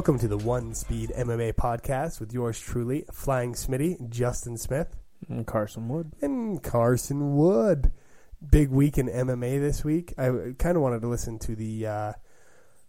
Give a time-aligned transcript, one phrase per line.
[0.00, 4.96] Welcome to the One Speed MMA podcast with yours truly, Flying Smitty, Justin Smith,
[5.28, 6.12] And Carson Wood.
[6.22, 7.92] and Carson Wood.
[8.50, 10.14] Big week in MMA this week.
[10.16, 12.12] I kind of wanted to listen to the uh,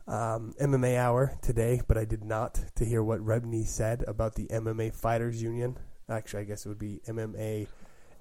[0.08, 4.48] um, MMA hour today, but I did not to hear what Rebney said about the
[4.48, 5.78] MMA Fighters Union.
[6.09, 7.67] Actually, I guess it would be MMA,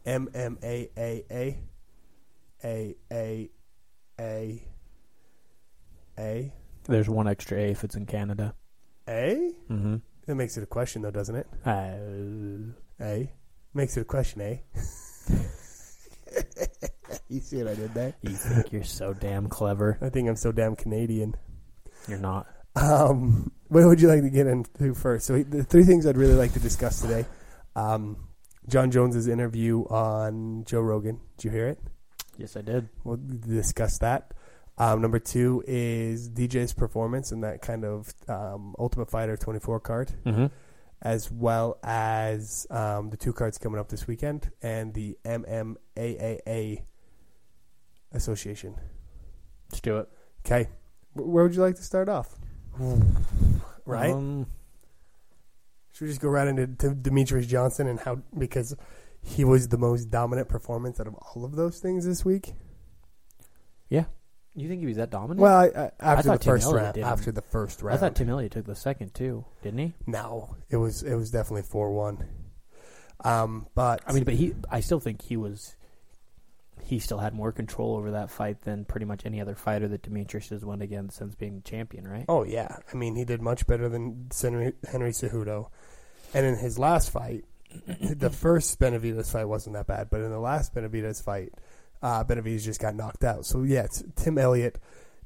[0.04, 1.58] MMAAA,
[2.64, 3.50] A A
[4.18, 4.62] A
[6.18, 6.52] A
[6.88, 8.56] There's one extra A if it's in Canada.
[9.10, 9.52] A.
[9.70, 9.96] Mm-hmm.
[10.26, 11.46] That makes it a question, though, doesn't it?
[11.66, 11.96] Uh,
[13.04, 13.30] A
[13.74, 14.56] makes it a question, eh?
[17.28, 18.14] you see what I did there?
[18.22, 19.98] you think you're so damn clever.
[20.00, 21.34] I think I'm so damn Canadian.
[22.08, 22.46] You're not.
[22.76, 25.26] Um, what would you like to get into first?
[25.26, 27.26] So the three things I'd really like to discuss today:
[27.76, 28.28] um,
[28.68, 31.20] Jon Jones's interview on Joe Rogan.
[31.36, 31.78] Did you hear it?
[32.38, 32.88] Yes, I did.
[33.04, 34.32] We'll discuss that.
[34.80, 40.12] Um, number two is DJ's performance in that kind of um, Ultimate Fighter 24 card,
[40.24, 40.46] Mm-hmm.
[41.02, 46.82] as well as um, the two cards coming up this weekend and the MMAAA
[48.12, 48.74] Association.
[49.70, 50.08] Let's do it.
[50.46, 50.68] Okay,
[51.12, 52.36] where would you like to start off?
[53.84, 54.12] Right?
[54.12, 54.46] Um,
[55.92, 58.74] Should we just go right into to Demetrious Johnson and how because
[59.22, 62.54] he was the most dominant performance out of all of those things this week?
[64.56, 65.40] You think he was that dominant?
[65.40, 67.04] Well, I, I, after the Tim first Elliott round, did.
[67.04, 69.94] after the first round, I thought Tim Elliott took the second too, didn't he?
[70.06, 72.26] no, it was it was definitely four one.
[73.24, 74.54] Um, but I mean, but he.
[74.70, 75.76] I still think he was.
[76.82, 80.02] He still had more control over that fight than pretty much any other fighter that
[80.02, 82.24] Demetrious has won against since being champion, right?
[82.28, 85.68] oh yeah, I mean he did much better than Henry, Henry Cejudo,
[86.34, 87.44] and in his last fight,
[88.00, 91.52] the first Benavidez fight wasn't that bad, but in the last Benavidez fight,
[92.02, 93.46] uh, Benavidez just got knocked out.
[93.46, 94.78] So yeah, Tim Elliott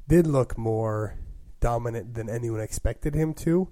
[0.08, 1.18] did look more
[1.60, 3.68] dominant than anyone expected him to.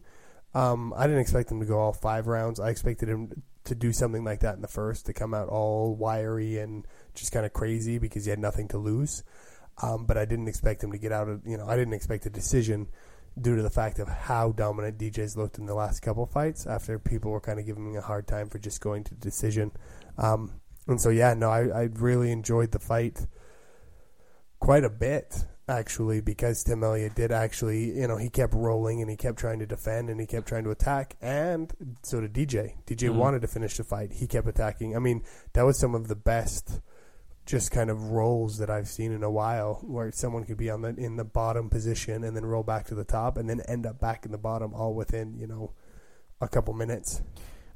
[0.55, 2.61] Um, I didn't expect him to go all five rounds.
[2.61, 5.95] I expected him to do something like that in the first, to come out all
[5.95, 9.23] wiry and just kind of crazy because he had nothing to lose.
[9.83, 12.27] Um, but I didn't expect him to get out of, you know, I didn't expect
[12.27, 12.89] a decision
[13.41, 16.99] due to the fact of how dominant DJ's looked in the last couple fights after
[16.99, 19.73] people were kind of giving me a hard time for just going to decision.
[20.19, 23.27] Um, and so, yeah, no, I, I really enjoyed the fight
[24.59, 29.09] quite a bit actually because Tim Elliott did actually, you know, he kept rolling and
[29.11, 31.73] he kept trying to defend and he kept trying to attack, and
[32.03, 32.75] so did DJ.
[32.87, 33.17] DJ Mhm.
[33.17, 34.13] wanted to finish the fight.
[34.13, 34.95] He kept attacking.
[34.97, 35.23] I mean,
[35.55, 36.81] that was some of the best,
[37.47, 40.83] just kind of rolls that I've seen in a while, where someone could be on
[40.83, 43.87] the in the bottom position and then roll back to the top and then end
[43.87, 45.73] up back in the bottom all within you know
[46.41, 47.23] a couple minutes.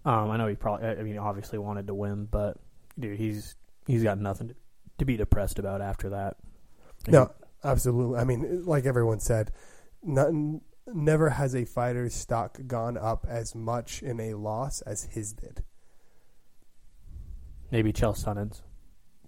[0.05, 0.89] Um, I know he probably.
[0.89, 2.59] I mean, obviously wanted to win, but
[2.99, 3.55] dude, he's
[3.87, 4.55] he's got nothing to,
[4.99, 6.37] to be depressed about after that.
[7.09, 7.31] No,
[7.65, 8.19] absolutely.
[8.19, 9.53] I mean, like everyone said,
[10.03, 15.33] nothing, never has a fighter's stock gone up as much in a loss as his
[15.33, 15.63] did
[17.71, 18.63] maybe Chael Sonnens.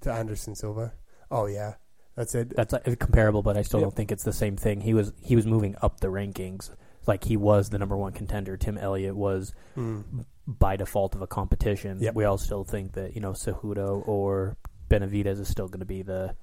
[0.00, 0.93] to Anderson Silva.
[1.31, 1.75] Oh yeah,
[2.17, 2.55] that's it.
[2.56, 3.85] That's uh, comparable, but I still Yep.
[3.87, 4.81] don't think it's the same thing.
[4.83, 6.71] He was he was moving up the rankings,
[7.06, 8.56] like he was the number one contender.
[8.56, 10.25] Tim Elliott was Mm.
[10.51, 11.99] By default of a competition.
[12.01, 12.15] Yep.
[12.15, 14.57] We all still think that you know Cejudo or
[14.89, 16.35] Benavidez is still going to be the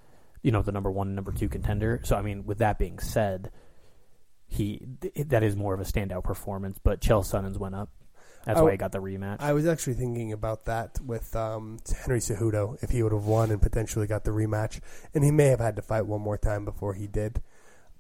[0.43, 2.01] you know the number one and number two contender.
[2.03, 3.49] So I mean, with that being said,
[4.45, 6.77] he th- that is more of a standout performance.
[6.83, 7.89] But Chael Sonnens went up.
[8.45, 9.37] That's I- why he got the rematch.
[9.39, 13.49] I was actually thinking about that with um, Henry Cejudo if he would have won
[13.49, 14.81] and potentially got the rematch,
[15.15, 17.41] and he may have had to fight one more time before he did.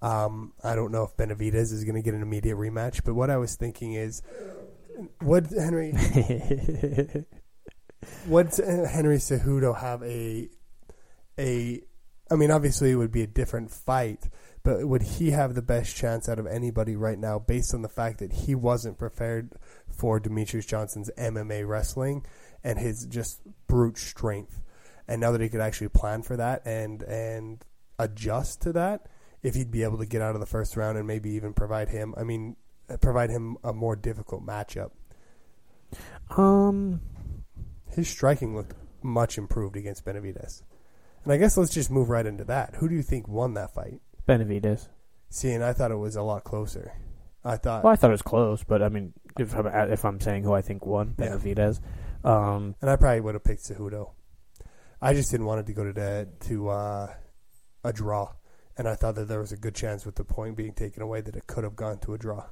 [0.03, 3.31] Um, I don't know if Benavidez is going to get an immediate rematch, but what
[3.31, 4.21] I was thinking is,
[5.21, 5.91] would Henry
[8.27, 10.49] would eh, Henry Cejudo have a
[11.39, 11.81] a?
[12.31, 14.29] I mean, obviously it would be a different fight,
[14.63, 17.89] but would he have the best chance out of anybody right now, based on the
[17.89, 19.53] fact that he wasn't prepared
[19.87, 22.25] for Demetrious Johnson's MMA wrestling
[22.63, 24.61] and his just brute strength,
[25.07, 27.63] and now that he could actually plan for that and and
[27.99, 29.07] adjust to that,
[29.43, 31.89] if he'd be able to get out of the first round and maybe even provide
[31.89, 32.55] him, I mean,
[33.01, 34.91] provide him a more difficult matchup.
[36.37, 37.01] um,
[37.91, 40.63] His striking looked much improved against Benavidez.
[41.23, 42.75] And I guess let's just move right into that.
[42.75, 43.99] Who do you think won that fight?
[44.27, 44.89] Benavidez.
[45.29, 46.93] See, and I thought it was a lot closer.
[47.43, 50.19] I thought, Well, I thought it was close, but I mean, if I'm if I'm
[50.19, 51.37] saying who I think won, Yeah.
[52.23, 54.11] Um, and I probably would have picked Cejudo.
[55.01, 57.13] I just didn't want it to go to the, to uh,
[57.83, 58.31] a draw,
[58.77, 61.21] and I thought that there was a good chance with the point being taken away
[61.21, 62.45] that it could have gone to a draw.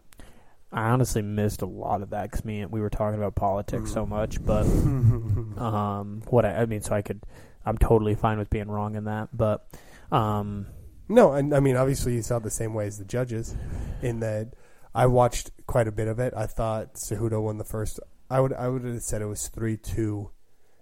[0.73, 4.05] I honestly missed a lot of that because me we were talking about politics so
[4.05, 4.43] much.
[4.43, 4.63] But
[5.57, 7.23] um, what I, I mean, so I could,
[7.65, 9.29] I'm totally fine with being wrong in that.
[9.31, 9.67] But
[10.11, 10.67] um,
[11.07, 13.55] No, and I mean obviously you saw it the same way as the judges,
[14.01, 14.53] in that
[14.95, 16.33] I watched quite a bit of it.
[16.35, 17.99] I thought Cejudo won the first.
[18.29, 20.31] I would I would have said it was three two,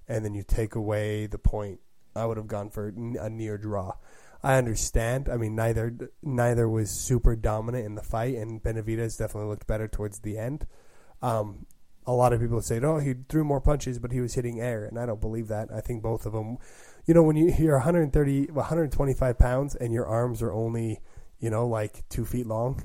[0.08, 1.80] and then you take away the point.
[2.16, 3.94] I would have gone for a near draw.
[4.44, 5.30] I understand.
[5.30, 5.94] I mean, neither
[6.24, 10.66] neither was super dominant in the fight, and Benavidez definitely looked better towards the end.
[11.22, 11.68] Um,
[12.08, 14.86] a lot of people say, "Oh, he threw more punches, but he was hitting air,"
[14.86, 15.70] and I don't believe that.
[15.72, 16.58] I think both of them.
[17.06, 21.00] You know, when you, you're 130, 125 pounds, and your arms are only,
[21.40, 22.84] you know, like two feet long,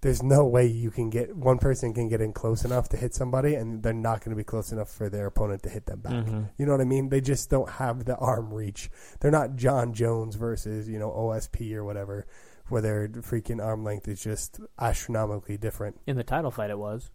[0.00, 3.14] there's no way you can get one person can get in close enough to hit
[3.14, 6.00] somebody, and they're not going to be close enough for their opponent to hit them
[6.00, 6.12] back.
[6.12, 6.42] Mm-hmm.
[6.56, 7.08] You know what I mean?
[7.08, 8.90] They just don't have the arm reach.
[9.20, 12.26] They're not Jon Jones versus you know OSP or whatever,
[12.68, 16.00] where their freaking arm length is just astronomically different.
[16.06, 17.10] In the title fight, it was.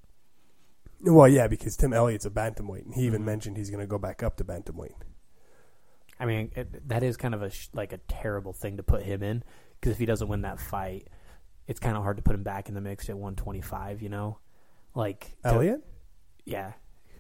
[1.02, 3.26] Well, yeah, because Tim Elliott's a bantamweight, and he even Mhm.
[3.26, 4.94] mentioned he's going to go back up to bantamweight.
[6.20, 9.04] I mean, it, that is kind of a sh- like a terrible thing to put
[9.04, 9.44] him in
[9.80, 11.08] because if he doesn't win that fight,
[11.68, 14.02] it's kind of hard to put him back in the mix at 125.
[14.02, 14.40] You know,
[14.96, 15.82] like Elliott?
[16.46, 16.74] yeah,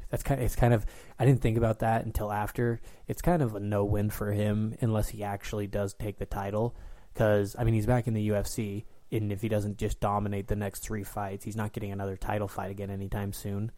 [0.09, 0.39] that's kind.
[0.39, 0.85] Of, it's kind of.
[1.17, 2.81] I didn't think about that until after.
[3.07, 6.75] It's kind of a no win for him unless he actually does take the title.
[7.13, 10.55] Because I mean, he's back in the UFC, and if he doesn't just dominate the
[10.55, 13.71] next three fights, he's not getting another title fight again anytime soon.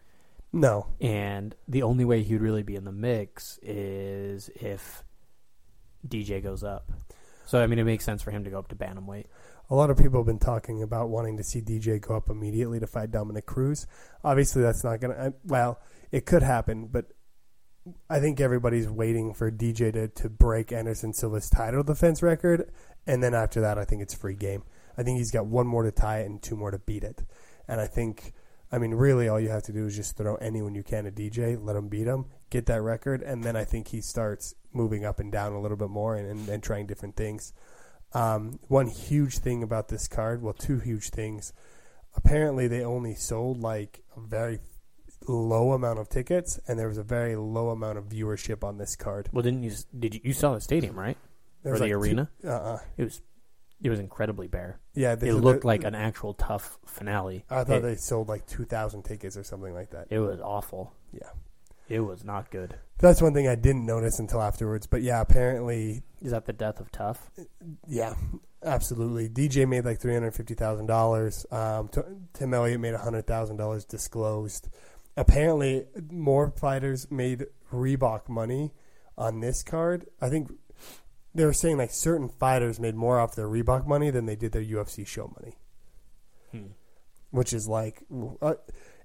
[0.51, 0.87] No.
[1.01, 5.03] And the only way he would really be in the mix is if
[6.07, 6.91] DJ goes up.
[7.45, 9.25] So I mean, it makes sense for him to go up to bantamweight.
[9.69, 12.79] A lot of people have been talking about wanting to see DJ go up immediately
[12.79, 13.87] to fight Dominick Cruz.
[14.23, 15.33] Obviously, that's not going to.
[15.43, 15.79] Well,
[16.11, 17.05] it could happen, but
[18.09, 22.71] I think everybody's waiting for DJ to, to break Anderson Silva's title defense record,
[23.05, 24.63] and then after that, I think it's free game.
[24.97, 27.23] I think he's got one more to tie it and two more to beat it.
[27.67, 28.33] And I think,
[28.71, 31.15] I mean, really, all you have to do is just throw anyone you can at
[31.15, 35.05] DJ, let him beat him, get that record, and then I think he starts moving
[35.05, 37.53] up and down a little bit more and, and, and trying different things.
[38.13, 41.51] Um, one huge thing about this card, well, two huge things.
[42.15, 44.59] Apparently, they only sold like a very
[45.27, 48.95] low amount of tickets, and there was a very low amount of viewership on this
[48.95, 49.29] card.
[49.33, 49.71] Well, didn't you?
[49.97, 50.21] Did you?
[50.23, 51.17] You saw the stadium, right?
[51.65, 52.29] Or the like arena?
[52.41, 52.79] Two, uh-uh.
[52.97, 53.21] It was.
[53.81, 54.79] It was incredibly bare.
[54.93, 57.43] Yeah, they, It looked like an actual TUF finale.
[57.49, 60.07] I thought it, they sold like two thousand tickets or something like that.
[60.09, 60.93] it was awful.
[61.11, 61.27] Yeah.
[61.89, 62.75] It was not good.
[62.97, 64.87] That's one thing I didn't notice until afterwards.
[64.87, 67.29] But yeah, apparently, Is that the death of TUF?
[67.87, 68.13] yeah,
[68.63, 69.29] absolutely.
[69.29, 71.45] DJ made like three hundred fifty thousand dollars.
[71.51, 72.01] Um, T-
[72.33, 74.69] Tim Elliott made hundred thousand dollars disclosed.
[75.17, 78.73] Apparently, more fighters made Reebok money
[79.17, 80.05] on this card.
[80.21, 80.51] I think
[81.33, 84.53] they were saying like certain fighters made more off their Reebok money than they did
[84.53, 85.57] their UFC show money,
[86.51, 86.71] Hmm.
[87.31, 88.03] which is like
[88.41, 88.55] uh,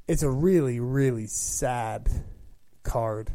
[0.09, 2.09] it's a really really sad
[2.83, 3.31] card.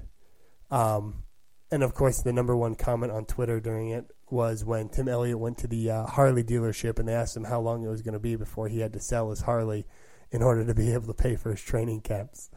[0.71, 1.23] Um,
[1.71, 5.39] and of course, the number one comment on Twitter during it was when Tim Elliott
[5.39, 8.13] went to the uh, Harley dealership and they asked him how long it was going
[8.13, 9.85] to be before he had to sell his Harley
[10.31, 12.49] in order to be able to pay for his training camps.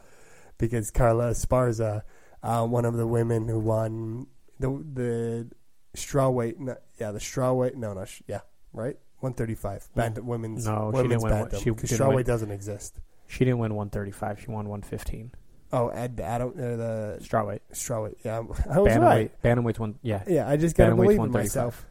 [0.57, 2.01] Because Carla Esparza,
[2.43, 4.27] uh, one of the women who won
[4.59, 5.49] the the
[5.95, 6.55] strawweight,
[6.99, 8.41] yeah, the strawweight, no, no, sh- yeah,
[8.73, 12.15] right, one thirty five, bantam women's, No, she didn't win one- bantam, she didn't strawweight
[12.15, 12.25] win.
[12.25, 12.99] doesn't exist.
[13.27, 14.39] She didn't win 135.
[14.41, 15.31] She won 115.
[15.71, 17.59] Oh, Ed, Adam, uh, the Strawweight.
[17.73, 18.99] strawweight, yeah, I was Bantamweight.
[19.01, 19.41] right.
[19.43, 19.99] Bantamweight's one.
[20.01, 20.23] Yeah.
[20.27, 21.43] Yeah, I just gotta Bantamweight's believe in 135.
[21.43, 21.85] myself.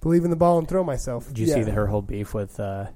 [0.00, 1.28] Believe in the ball and throw myself.
[1.28, 1.54] Did you Yeah.
[1.54, 2.86] see the, her whole beef with uh,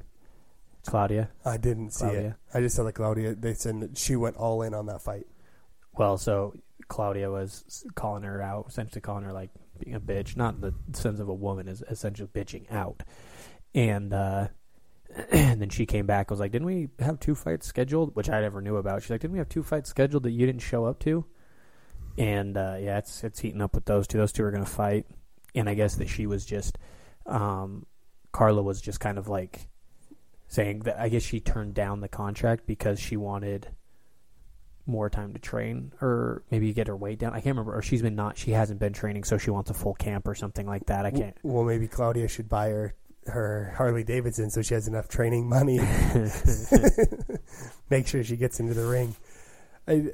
[0.87, 1.31] Claudia?
[1.45, 2.35] I didn't see it.
[2.53, 3.35] I just saw that Claudia.
[3.35, 5.27] They said that she went all in on that fight.
[5.97, 6.55] Well, so
[6.89, 10.75] Claudia was calling her out, essentially calling her like being a bitch, not in the
[10.93, 13.03] sense of a woman, is essentially bitching out.
[13.75, 14.49] And uh,
[15.31, 16.29] and then she came back.
[16.29, 18.15] And was like, didn't we have two fights scheduled?
[18.15, 19.03] Which I never knew about.
[19.03, 21.25] She's like, didn't we have two fights scheduled that you didn't show up to?
[22.17, 24.19] And uh, yeah, it's it's heating up with those two.
[24.19, 25.07] Those two are going to fight.
[25.55, 26.79] And I guess that she was just,
[27.27, 27.87] um,
[28.33, 29.69] Carla was just kind of like
[30.49, 30.99] saying that.
[30.99, 33.69] I guess she turned down the contract because she wanted
[34.87, 37.33] more time to train or maybe get her weight down.
[37.33, 37.77] I can't remember.
[37.77, 40.35] Or she's been not, she hasn't been training, so she wants a full camp or
[40.35, 41.07] something like that.
[41.07, 41.37] I can't.
[41.43, 42.95] Well, maybe Claudia should buy her
[43.29, 45.79] her Harley Davidson so she has enough training money.
[47.91, 49.17] Make sure she gets into the ring.
[49.87, 50.13] I,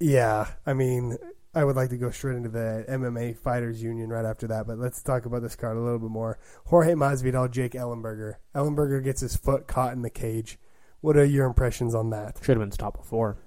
[0.00, 1.16] yeah, I mean,
[1.54, 4.78] I would like to go straight into the MMA Fighters Union right after that, but
[4.78, 6.38] let's talk about this card a little bit more.
[6.66, 8.34] Jorge Masvidal, Jake Ellenberger.
[8.54, 10.58] Ellenberger gets his foot caught in the cage.
[11.00, 12.38] What are your impressions on that?
[12.42, 13.38] Should have been stopped before.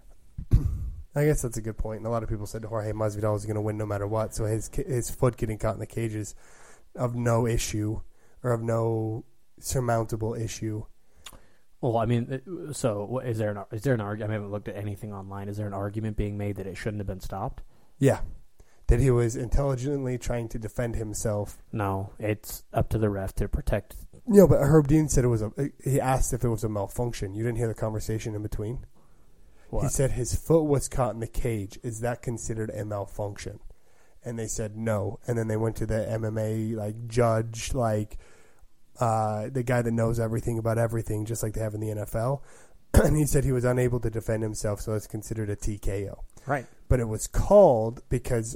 [1.15, 1.98] I guess that's a good point.
[1.98, 4.33] And a lot of people said Jorge Masvidal was going to win no matter what.
[4.33, 6.36] So his his foot getting caught in the cage is
[6.95, 8.01] of no issue
[8.43, 9.25] or of no
[9.60, 10.83] surmountable issue.
[11.81, 12.41] Well, I mean,
[12.74, 14.31] so is there an is there an argument?
[14.31, 15.50] I haven't looked at anything online.
[15.50, 17.63] Is there an argument being made that it shouldn't have been stopped?
[17.98, 18.21] Yeah,
[18.88, 21.57] that he was intelligently trying to defend himself.
[21.71, 23.95] No, it's up to the ref to protect
[24.27, 25.51] No, but Herb Dean said it was a.
[25.83, 27.33] He asked if it was a malfunction.
[27.33, 28.86] You didn't hear the conversation in between.
[29.71, 29.83] What?
[29.83, 31.79] He said his foot was caught in the cage.
[31.81, 33.60] Is that considered a malfunction?
[34.24, 35.19] And they said no.
[35.25, 38.19] And then they went to the MMA like judge, like
[39.01, 42.41] uh, the guy that knows everything about everything, just like they have in the NFL.
[42.93, 46.20] and he said he was unable to defend himself, so it's considered a TKO.
[46.46, 46.65] right.
[46.88, 48.55] But it was called because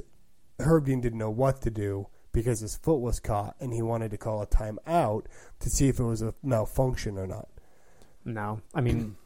[0.60, 4.10] Herb Dean didn't know what to do because his foot was caught, and he wanted
[4.12, 5.24] to call a timeout
[5.60, 7.48] to see if it was a malfunction or not.
[8.24, 9.16] No, I mean,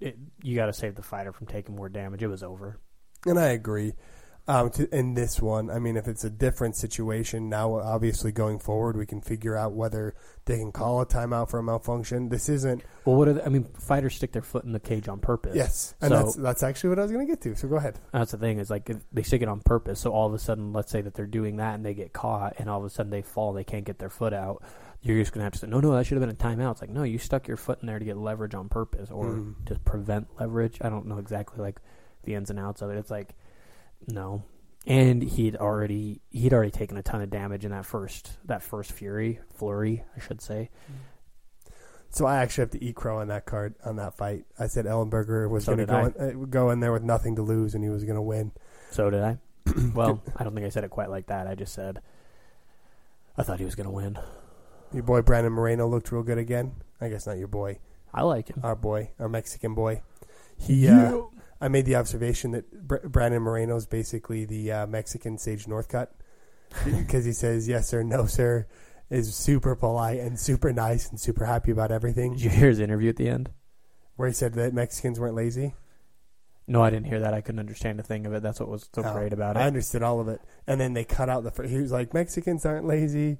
[0.00, 2.22] it, you got to save the fighter from taking more damage.
[2.22, 2.78] It was over.
[3.24, 3.94] And I agree.
[4.48, 8.60] Um, to, in this one, I mean, if it's a different situation now, obviously going
[8.60, 12.28] forward, we can figure out whether they can call a timeout for a malfunction.
[12.28, 12.84] This isn't.
[13.04, 13.64] Well, what are the, I mean?
[13.64, 15.56] Fighters stick their foot in the cage on purpose.
[15.56, 17.56] Yes, and So- that's that's actually what I was going to get to.
[17.56, 17.98] So go ahead.
[18.12, 19.98] That's the thing is like if they stick it on purpose.
[19.98, 22.54] So all of a sudden, let's say that they're doing that and they get caught,
[22.60, 24.62] and all of a sudden they fall, they can't get their foot out.
[25.02, 26.70] You're just gonna have to say, no, no, that should have been a timeout.
[26.70, 29.24] It's like, no, you stuck your foot in there to get leverage on purpose or
[29.26, 29.64] Mm.
[29.66, 30.78] to prevent leverage.
[30.82, 31.80] I don't know exactly like
[32.22, 32.96] the ins and outs of it.
[32.96, 33.34] It's like,
[34.06, 34.44] no.
[34.86, 38.92] And he'd already he'd already taken a ton of damage in that first that first
[38.92, 40.70] fury flurry, I should say.
[42.10, 44.44] So I actually have to eat crow on that card on that fight.
[44.58, 47.34] I said Ellenberger was So going to go in, uh, go in there with nothing
[47.36, 48.52] to lose, and he was going to win.
[48.92, 49.38] So did I.
[49.94, 51.48] well, I don't think I said it quite like that.
[51.48, 52.00] I just said
[53.38, 54.18] I thought he was gonna win.
[54.92, 56.74] Your boy Brandon Moreno looked real good again.
[57.00, 57.78] I guess not your boy,
[58.14, 58.60] I like him.
[58.62, 60.02] our boy, our Mexican boy.
[60.56, 61.20] He, uh,
[61.60, 66.08] I made the observation that Br- Brandon Moreno is basically the uh, Mexican Sage Northcutt
[66.84, 68.66] because he says yes or no sir,
[69.08, 72.32] is super polite and super nice and super happy about everything.
[72.32, 73.50] Did you hear his interview at the end?
[74.16, 75.74] Where he said that Mexicans weren't lazy.
[76.66, 77.32] No, I didn't hear that.
[77.32, 78.42] I couldn't understand a thing of it.
[78.42, 79.60] That's what was so Oh, great about it.
[79.60, 81.52] I understood all of it, and then they cut out the.
[81.52, 83.38] Fir- he was like, Mexicans aren't lazy.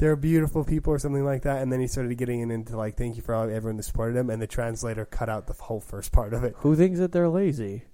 [0.00, 1.60] They're beautiful people, or something like that.
[1.60, 4.30] And then he started getting into like, thank you for all, everyone that supported him.
[4.30, 6.54] And the translator cut out the whole first part of it.
[6.60, 7.84] Who thinks that they're lazy?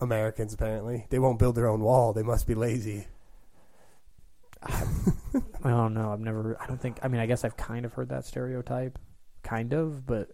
[0.00, 2.12] Americans apparently they won't build their own wall.
[2.12, 3.08] They must be lazy.
[4.62, 4.84] I
[5.64, 6.12] don't know.
[6.12, 6.56] I've never.
[6.60, 6.98] I don't think.
[7.02, 8.98] I mean, I guess I've kind of heard that stereotype,
[9.42, 10.30] kind of, but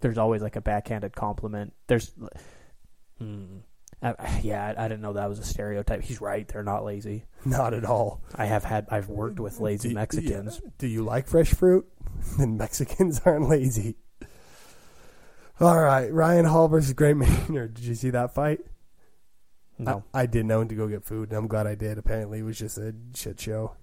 [0.00, 1.74] there's always like a backhanded compliment.
[1.88, 2.12] There's,
[3.18, 3.58] hmm.
[4.42, 6.02] Yeah, I, I didn't know that was a stereotype.
[6.02, 6.46] He's right.
[6.46, 7.24] They're not lazy.
[7.44, 8.22] Not at all.
[8.34, 8.86] I have had.
[8.90, 10.60] I've worked with lazy Do- Mexicans.
[10.62, 10.70] yeah.
[10.78, 11.86] Do you like fresh fruit?
[12.38, 13.96] then Mexicans aren't lazy.
[15.60, 17.74] All right, Ryan Hall versus Gray Maynard.
[17.74, 18.60] Did you see that fight?
[19.80, 21.98] No, I, I didn't know to go get food, and I'm glad I did.
[21.98, 23.74] Apparently, it was just a shit show.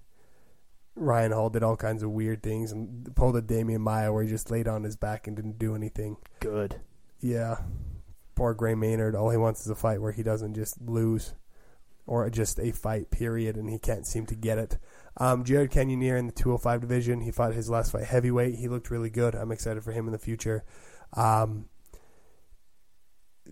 [0.94, 4.28] Ryan Hall did all kinds of weird things and pulled a Demian Maia where he
[4.30, 6.16] just laid on his back and didn't do anything.
[6.40, 6.80] good.
[7.20, 7.56] Yeah.
[8.36, 9.16] Poor Gray Maynard.
[9.16, 11.34] All he wants is a fight where he doesn't just lose
[12.06, 14.78] or just a fight, period, and he can't seem to get it.
[15.16, 17.20] Um, Jared Cannonier in the 205 division.
[17.20, 18.54] He fought his last fight heavyweight.
[18.54, 19.34] He looked really good.
[19.34, 20.64] I'm excited for him in the future.
[21.14, 21.66] Um,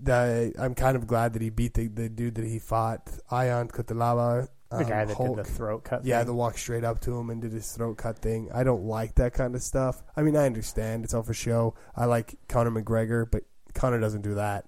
[0.00, 3.68] the, I'm kind of glad that he beat the, the dude that he fought, Ion
[3.68, 4.48] Cutelaba.
[4.70, 5.36] The um, guy that Hulk.
[5.36, 6.04] did the throat cut.
[6.04, 6.26] Yeah, thing.
[6.26, 8.50] the walk straight up to him and did his throat cut thing.
[8.52, 10.02] I don't like that kind of stuff.
[10.16, 11.74] I mean, I understand it's all for show.
[11.94, 14.66] I like Conor McGregor, but Conor doesn't do that.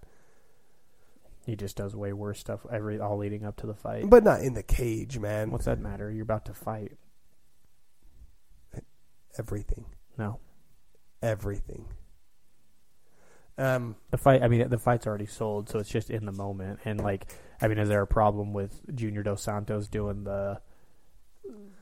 [1.46, 2.66] He just does way worse stuff.
[2.72, 4.10] Every all leading up to the fight.
[4.10, 5.52] But not in the cage, man.
[5.52, 6.10] What's that matter?
[6.10, 6.92] You're about to fight.
[9.38, 9.84] Everything,
[10.18, 10.40] No,
[11.22, 11.84] everything.
[13.58, 14.42] Um, the fight.
[14.42, 16.80] I mean, the fight's already sold, so it's just in the moment.
[16.84, 20.60] And like, I mean, is there a problem with Junior Dos Santos doing the?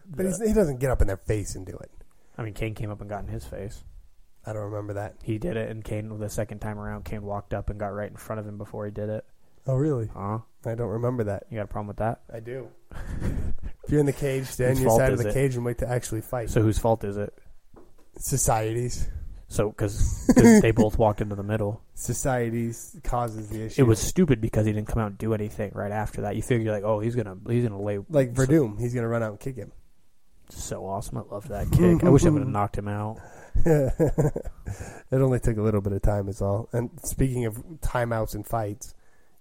[0.06, 1.90] but the- he's, he doesn't get up in their face and do it.
[2.36, 3.84] I mean, Cain came up and got in his face.
[4.44, 5.14] I don't remember that.
[5.22, 8.10] He did it, and Cain the second time around, Cain walked up and got right
[8.10, 9.24] in front of him before he did it.
[9.66, 10.08] Oh, really?
[10.12, 10.38] Huh?
[10.66, 11.44] I don't remember that.
[11.50, 12.20] You got a problem with that?
[12.32, 12.68] I do.
[12.92, 15.34] if you're in the cage, stand Whose your fault side of is the it?
[15.34, 16.50] cage and wait to actually fight.
[16.50, 17.32] So whose fault is it?
[18.16, 19.08] Societies,
[19.48, 21.82] So because they both walked into the middle.
[21.94, 23.82] societies causes the issue.
[23.82, 26.36] It was stupid because he didn't come out and do anything right after that.
[26.36, 28.78] You figure like, oh, he's gonna he's gonna lay like Werdum.
[28.80, 29.72] He's gonna run out and kick him.
[30.50, 31.18] So awesome!
[31.18, 32.04] I love that kick.
[32.04, 33.18] I wish I would have knocked him out.
[33.64, 36.68] it only took a little bit of time, is all.
[36.72, 38.94] And speaking of timeouts and fights,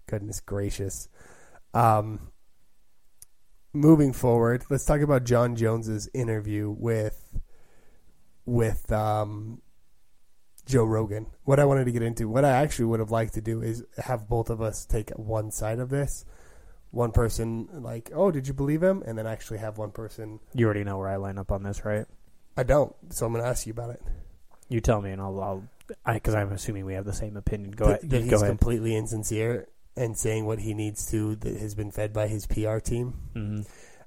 [0.08, 1.08] goodness gracious.
[1.74, 2.32] Um,
[3.74, 7.38] moving forward, let's talk about Jon Jones's interview with
[8.46, 9.62] with um,
[10.66, 11.28] Joe Rogan.
[11.44, 13.84] What I wanted to get into, what I actually would have liked to do is
[13.98, 16.26] have both of us take one side of this.
[16.92, 19.02] One person like, oh, did you believe him?
[19.06, 21.84] And then actually have one person, You already know where I line up on this,
[21.84, 22.06] right?
[22.56, 22.96] I don't.
[23.10, 24.02] So I'm going to ask you about it.
[24.70, 25.64] You tell me, and I'll, I'll,
[26.14, 27.72] because I'm assuming we have the same opinion.
[27.72, 28.10] Go that, ahead.
[28.12, 28.50] that he's go ahead.
[28.50, 32.78] completely insincere and saying what he needs to that has been fed by his PR
[32.80, 33.14] team.
[33.34, 33.62] hmm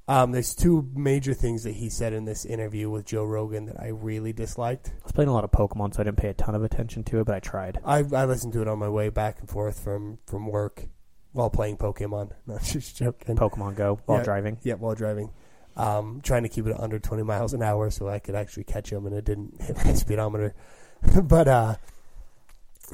[0.09, 3.81] Um, there's two major things that he said in this interview with Joe Rogan that
[3.81, 4.88] I really disliked.
[4.88, 7.02] I was playing a lot of Pokemon, so I didn't pay a ton of attention
[7.05, 7.81] to it, but I tried.
[7.85, 10.87] I, I listened to it on my way back and forth from, from work
[11.33, 12.31] while playing Pokemon.
[12.47, 13.35] Not just joking.
[13.37, 14.25] Pokemon Go while Yeah.
[14.25, 14.59] driving.
[14.62, 15.31] Yeah, while driving.
[15.76, 18.90] Um, trying to keep it under 20 miles an hour so I could actually catch
[18.90, 20.55] him and it didn't hit my speedometer.
[21.25, 21.75] but uh,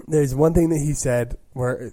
[0.08, 1.92] there's one thing that he said where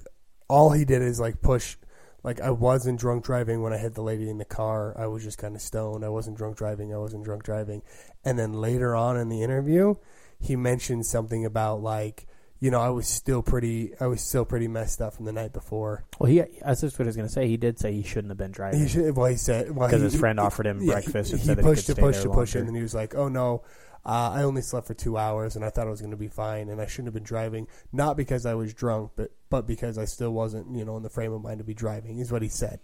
[0.50, 1.78] all he did is like push.
[2.22, 4.94] Like I wasn't drunk driving when I hit the lady in the car.
[5.00, 6.04] I was just kind of stoned.
[6.04, 6.94] I wasn't drunk driving.
[6.94, 7.82] I wasn't drunk driving.
[8.26, 9.96] And then later on in the interview,
[10.38, 12.28] he mentioned something about like,
[12.60, 13.94] you know, I was still pretty.
[14.02, 16.04] I was still pretty messed up from the night before.
[16.20, 17.48] Well, he that's just what I was going to say.
[17.48, 18.82] He did say he shouldn't have been driving.
[18.82, 21.50] He should, well, he said because he- his friend he- offered him yeah, breakfast he,
[21.50, 22.60] and he pushed he to could push stay to push it, longer.
[22.60, 23.64] and then he was like, "Oh no,
[24.06, 26.28] uh, I only slept for two hours, and I thought I was going to be
[26.28, 29.98] fine, and I shouldn't have been driving, not because I was drunk, but but because
[29.98, 32.42] I still wasn't, you know, in the frame of mind to be driving." Is what
[32.42, 32.80] he said.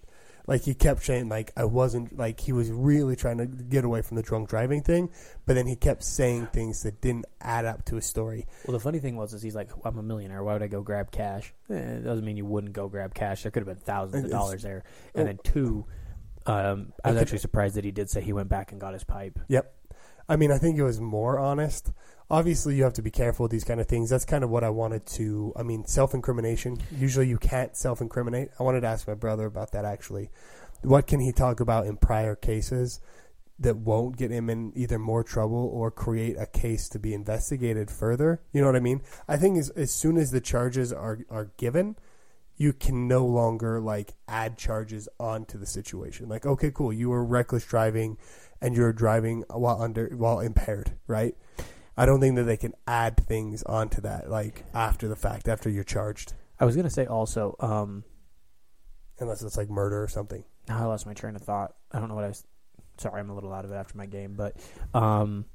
[0.47, 4.03] Like he kept saying, like I wasn't, like he was really trying to get away
[4.03, 5.09] from the drunk driving thing,
[5.45, 8.45] but then he kept saying things that didn't add up to a story.
[8.67, 10.43] Well, the funny thing was, is he's like, I'm a millionaire.
[10.43, 11.51] Why would I go grab cash?
[11.69, 13.41] Eh, it doesn't mean you wouldn't go grab cash.
[13.41, 14.83] There could have been thousands of dollars there.
[15.15, 15.85] And then two,
[16.45, 19.03] um, I was actually surprised that he did say he went back and got his
[19.03, 19.39] pipe.
[19.47, 19.74] Yep.
[20.27, 21.91] I mean, I think it was more honest.
[22.29, 24.09] Obviously, you have to be careful with these kind of things.
[24.09, 25.53] That's kind of what I wanted to.
[25.55, 26.77] I mean, self incrimination.
[26.97, 28.49] Usually, you can't self incriminate.
[28.59, 30.29] I wanted to ask my brother about that actually.
[30.81, 32.99] What can he talk about in prior cases
[33.59, 37.89] that won't get him in either more trouble or create a case to be investigated
[37.89, 38.41] further?
[38.51, 39.01] You know what I mean?
[39.27, 41.95] I think as, as soon as the charges are, are given,
[42.57, 46.29] you can no longer like add charges onto the situation.
[46.29, 48.17] Like, okay, cool, you were reckless driving
[48.65, 51.35] and you're driving while under while impaired, right?
[51.95, 55.69] I don't think that they can add things onto that like after the fact, after
[55.69, 58.03] you're charged, I was going to say also, um,
[59.19, 60.43] unless it's like murder or something.
[60.67, 61.75] now I lost my train of thought.
[61.91, 62.43] I don't know what I was.
[62.97, 64.57] Sorry, I'm a little out of it after my game, but
[64.95, 65.45] um,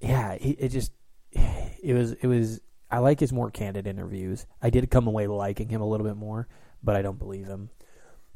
[0.00, 0.90] yeah, it, it just
[1.32, 2.60] it was it was.
[2.90, 4.46] I like his more candid interviews.
[4.60, 6.48] I did come away liking him a little bit more,
[6.82, 7.70] but I don't believe him.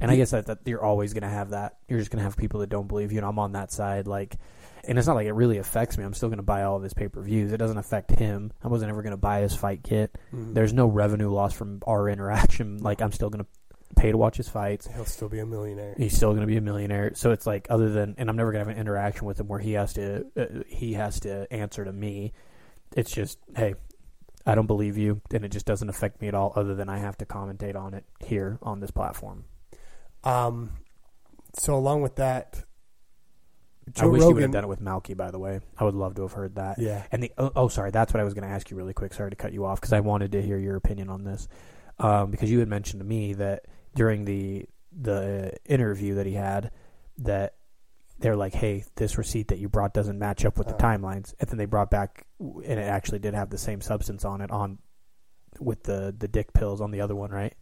[0.01, 1.79] And I guess that, that you're always going to have that.
[1.89, 4.07] You're just going to have people that don't believe you, and I'm on that side.
[4.07, 4.37] Like,
[4.85, 6.05] and it's not like it really affects me.
[6.05, 7.53] I'm still going to buy all of his pay per views.
[7.53, 8.53] It doesn't affect him.
[8.63, 10.15] I wasn't ever going to buy his fight kit.
[10.35, 10.53] Mhm.
[10.55, 12.79] There's no revenue loss from our interaction.
[12.83, 13.51] Like, I'm still going to
[13.97, 14.87] pay to watch his fights.
[14.95, 15.95] He'll still be a millionaire.
[15.97, 17.13] He's still going to be a millionaire.
[17.15, 19.49] So it's like other than, and I'm never going to have an interaction with him
[19.49, 22.33] where he has to, uh, he has to answer to me.
[22.95, 23.75] It's just, hey,
[24.45, 26.53] I don't believe you, and it just doesn't affect me at all.
[26.55, 29.45] Other than I have to commentate on it here on this platform.
[30.27, 30.71] Um,
[31.55, 32.65] so along with that,
[33.89, 35.17] I Joe wish he would have done it with Malky.
[35.17, 36.79] By the way, I would love to have heard that.
[36.79, 38.93] Yeah, And the oh, oh sorry, that's what I was going to ask you really
[38.93, 39.15] quick.
[39.15, 41.47] Sorry to cut you off because I wanted to hear your opinion on this.
[41.99, 46.73] Um, because you had mentioned to me that during the the interview that he had
[47.19, 47.55] that
[48.19, 50.79] they're like, "Hey, this receipt that you brought doesn't match up with the Uh.
[50.79, 54.41] timelines," and then they brought back and it actually did have the same substance on
[54.41, 54.79] it on
[55.61, 57.55] with the the dick pills on the other one, right?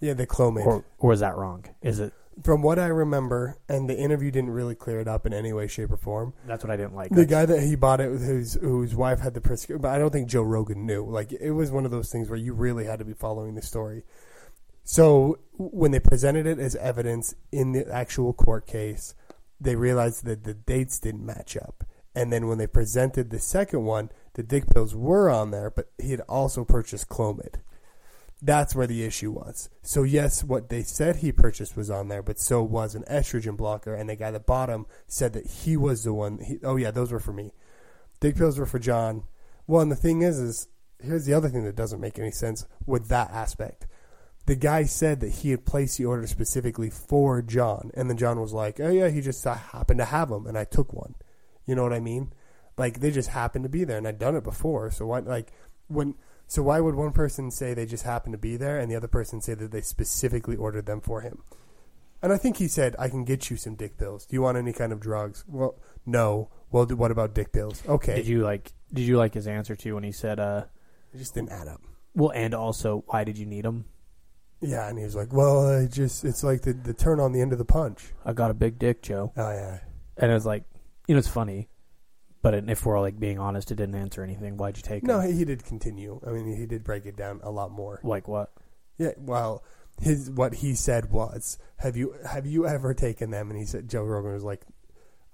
[0.00, 0.66] Yeah, the Clomid.
[0.66, 1.64] Or or is that wrong?
[1.82, 2.12] Is it?
[2.42, 5.68] From what I remember, and the interview didn't really clear it up in any way,
[5.68, 6.34] shape, or form.
[6.46, 7.10] That's what I didn't like.
[7.10, 9.98] The guy that he bought it with, whose whose wife had the prescription, but I
[9.98, 11.04] don't think Joe Rogan knew.
[11.04, 13.62] Like it was one of those things where you really had to be following the
[13.62, 14.02] story.
[14.82, 19.14] So when they presented it as evidence in the actual court case,
[19.60, 21.84] they realized that the dates didn't match up.
[22.14, 25.90] And then when they presented the second one, the dick pills were on there, but
[26.00, 27.56] he had also purchased Clomid.
[28.44, 29.70] That's where the issue was.
[29.80, 33.56] So yes, what they said he purchased was on there, but so was an estrogen
[33.56, 36.38] blocker, and the guy that bought him said that he was the one.
[36.38, 37.54] He, oh yeah, those were for me.
[38.20, 39.24] Dick pills were for Jon.
[39.66, 40.68] Well, and the thing is, is
[41.02, 43.86] here's the other thing that doesn't make any sense with that aspect.
[44.44, 48.38] The guy said that he had placed the order specifically for Jon, and then John
[48.42, 51.14] was like, "Oh yeah, he just happened to have them, and I took one."
[51.64, 52.34] You know what I mean?
[52.76, 54.90] Like they just happened to be there, and I'd done it before.
[54.90, 55.50] So why, like,
[55.86, 56.16] when
[56.54, 59.08] so why would one person say they just happened to be there, and the other
[59.08, 61.42] person say that they specifically ordered them for him?
[62.22, 64.24] And I think he said, "I can get you some dick pills.
[64.24, 65.74] Do you want any kind of drugs?" Well,
[66.06, 66.50] no.
[66.70, 67.82] Well, what about dick pills?
[67.86, 68.72] Okay, Did you like?
[68.92, 70.64] Did you like his answer to when he said, "Uh,
[71.12, 71.82] it just didn't add up.
[72.14, 73.86] well, and also, why did you need them?
[74.60, 77.40] Yeah, and he was like, "Well, I just it's like the the turn on the
[77.40, 79.80] end of the punch." I got a big dick, Joe." Oh yeah,
[80.16, 80.62] And it was like,
[81.08, 81.68] you know, it's funny,
[82.44, 84.58] but if we're like being honest, it didn't answer anything.
[84.58, 85.06] Why'd you take it?
[85.06, 86.20] no, he, he did continue.
[86.26, 88.00] I mean, he did break it down a lot more.
[88.04, 88.52] Like what?
[88.98, 89.64] Yeah, well,
[89.98, 93.88] his what he said was, "Have you have you ever taken them?" And he said,
[93.88, 94.60] Joe Rogan was like,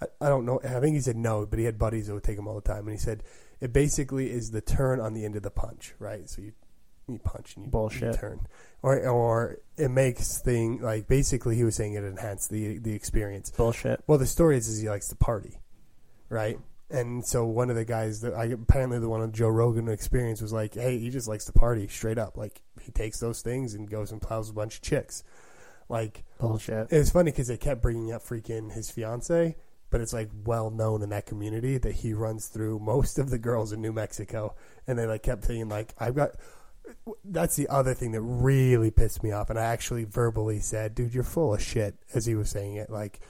[0.01, 2.23] I, "I don't know." I think he said no, but he had buddies that would
[2.23, 2.87] take them all the time.
[2.87, 3.25] And he said,
[3.61, 6.31] "It basically is the turn on the end of the punch, right?
[6.31, 6.53] So you
[7.09, 8.15] you punch and you, Bullshit.
[8.15, 8.47] you turn,
[8.83, 13.51] or or it makes thing like basically he was saying it enhanced the the experience.
[13.51, 14.01] Bullshit.
[14.07, 15.59] Well, the story is, is he likes to party,
[16.29, 16.61] right?
[16.91, 20.43] And so one of the guys that I apparently the one on Joe Rogan experience
[20.43, 22.37] was like, hey, he just likes to party straight up.
[22.37, 25.23] Like he takes those things and goes and plows a bunch of chicks.
[25.89, 26.89] Like Bullshit.
[26.91, 29.57] it was funny because they kept bringing up freaking his fiance,
[29.91, 33.39] but it's like well known in that community that he runs through most of the
[33.39, 34.55] girls in New Mexico,
[34.87, 36.37] and they like kept saying like I've got.
[37.25, 41.15] That's the other thing that really pissed me off, and I actually verbally said, "Dude,
[41.15, 42.91] you're full of shit," as he was saying it.
[42.91, 43.21] Like,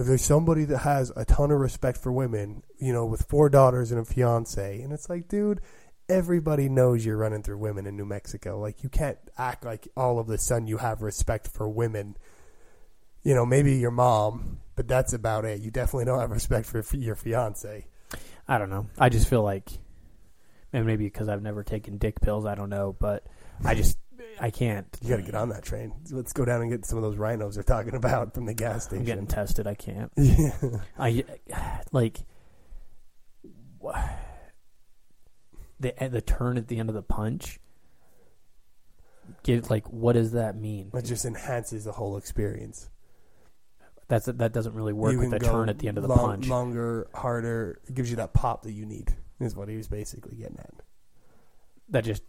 [0.00, 3.48] if there's somebody that has a ton of respect for women, you know, with four
[3.48, 5.60] daughters and a fiance, and it's like, dude,
[6.08, 8.58] everybody knows you're running through women in New Mexico.
[8.58, 12.16] Like, you can't act like all of a sudden you have respect for women
[13.22, 15.60] you know, maybe your mom, but that's about it.
[15.60, 17.86] You definitely don't have respect for your fiance.
[18.48, 18.88] I don't know.
[18.98, 19.68] I just feel like,
[20.72, 23.24] and maybe because I've never taken dick pills, I don't know, but
[23.64, 23.98] I just
[24.42, 24.86] I can't.
[25.02, 25.92] You got to get on that train.
[26.10, 28.90] Let's go down and get some of those rhinos they're talking about from the gas
[28.90, 29.44] I'm getting station.
[29.46, 29.66] tested.
[29.66, 30.10] I can't.
[30.16, 30.80] Yeah.
[30.98, 31.24] I
[31.92, 32.20] like
[35.78, 37.58] the eh, the turn at the end of the punch.
[39.42, 40.90] Give like what does that mean?
[40.94, 42.90] It just enhances the whole experience.
[44.08, 46.18] That's that doesn't really work You with the turn at the end of the long-
[46.18, 46.48] punch.
[46.48, 47.78] Longer, harder.
[47.88, 49.14] It gives you that pop that you need.
[49.38, 50.74] Is what he was basically getting at.
[51.90, 52.22] That just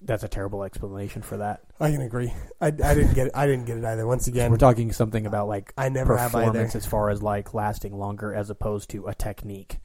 [0.00, 1.60] that's a terrible explanation for that.
[1.80, 2.32] I can agree.
[2.60, 3.32] I, I didn't get it.
[3.34, 4.06] I didn't get it either.
[4.06, 7.96] Once again, We're talking something about like I never performance as far as like lasting
[7.96, 9.78] longer as opposed to a technique.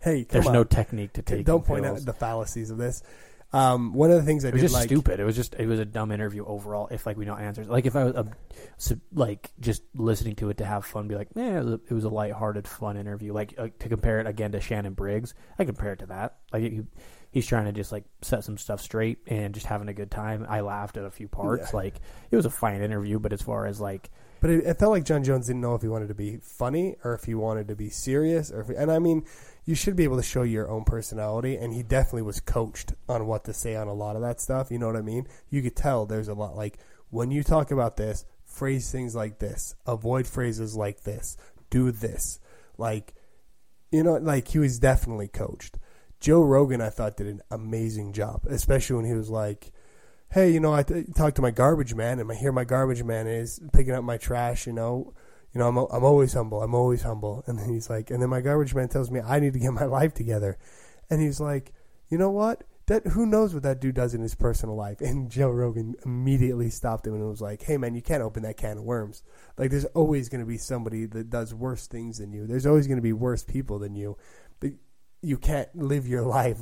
[0.00, 0.52] Hey, come There's on.
[0.52, 1.46] no technique to take.
[1.46, 3.02] Don't point out the fallacies of this.
[3.54, 4.88] Um, one of the things I It was did just like.
[4.88, 5.20] stupid.
[5.20, 6.88] It was just it was a dumb interview overall.
[6.90, 8.24] If like we know answers, like if I was uh,
[8.78, 11.80] so, like just listening to it to have fun, be like, man, it was a,
[11.90, 13.32] it was a lighthearted, fun interview.
[13.34, 16.38] Like uh, to compare it again to Shannon Briggs, I compare it to that.
[16.50, 16.80] Like he,
[17.32, 20.46] he's trying to just like set some stuff straight and just having a good time.
[20.48, 21.70] I laughed at a few parts.
[21.72, 21.78] Yeah.
[21.78, 21.96] Like
[22.30, 25.04] it was a fine interview, but as far as like But it, it felt like
[25.04, 27.76] Jon Jones didn't know if he wanted to be funny or if he wanted to
[27.76, 28.50] be serious.
[28.50, 29.24] Or if, and I mean,
[29.64, 33.26] you should be able to show your own personality, and he definitely was coached on
[33.26, 34.70] what to say on a lot of that stuff.
[34.70, 35.26] You know what I mean?
[35.48, 36.78] You could tell there's a lot like
[37.10, 41.36] when you talk about this, phrase things like this, avoid phrases like this,
[41.70, 42.40] do this,
[42.76, 43.14] like
[43.92, 45.78] you know, like he was definitely coached.
[46.22, 49.72] Joe Rogan, I thought, did an amazing job, especially when he was like,
[50.30, 53.02] "Hey, you know, I t- talked to my garbage man, and I hear my garbage
[53.02, 54.64] man is picking up my trash.
[54.64, 55.14] You know,
[55.52, 56.62] you know, I'm I'm always humble.
[56.62, 59.40] I'm always humble." And then he's like, and then my garbage man tells me I
[59.40, 60.58] need to get my life together,
[61.10, 61.72] and he's like,
[62.08, 62.62] "You know what?
[62.86, 66.70] That who knows what that dude does in his personal life?" And Joe Rogan immediately
[66.70, 69.24] stopped him and was like, "Hey, man, you can't open that can of worms.
[69.58, 72.46] Like, there's always going to be somebody that does worse things than you.
[72.46, 74.16] There's always going to be worse people than you."
[75.22, 76.58] You can't live your life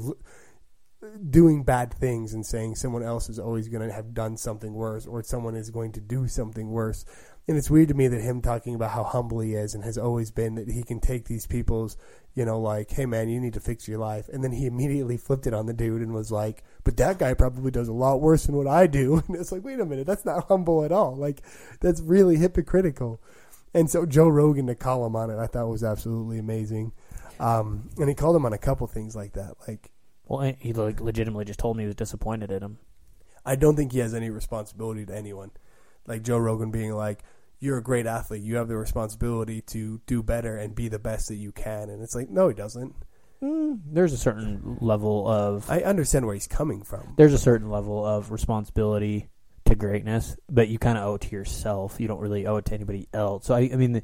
[1.31, 5.07] doing bad things and saying someone else is always going to have done something worse
[5.07, 7.05] or someone is going to do something worse.
[7.49, 9.96] And it's weird to me that him talking about how humble he is and has
[9.96, 11.96] always been that he can take these people's,
[12.35, 14.29] you know, like, hey man, you need to fix your life.
[14.29, 17.35] And then he immediately flipped it on the dude and was like, but that guy
[17.35, 19.23] probably does a lot worse than what I do.
[19.29, 21.16] And it's like, wait a minute, that's not humble at all.
[21.16, 21.42] Like,
[21.81, 23.20] that's really hypocritical.
[23.73, 26.92] And so Joe Rogan to call him on it, I thought was absolutely amazing.
[27.40, 29.55] Um, and he called him on a couple things like that.
[29.66, 29.90] Like,
[30.26, 32.79] well, he like legitimately just told me he was disappointed in him.
[33.44, 35.50] I don't think he has any responsibility to anyone.
[36.07, 37.24] Like Joe Rogan being like,
[37.59, 38.42] "You're a great athlete.
[38.42, 42.03] You have the responsibility to do better and be the best that you can." And
[42.03, 42.94] it's like, no, he doesn't.
[43.42, 47.14] Mm, there's a certain level of I understand where he's coming from.
[47.16, 49.31] there's a certain level of responsibility
[49.64, 51.98] to greatness, but you kind of owe it to yourself.
[51.98, 53.46] You don't really owe it to anybody else.
[53.46, 54.03] So I, I mean, the,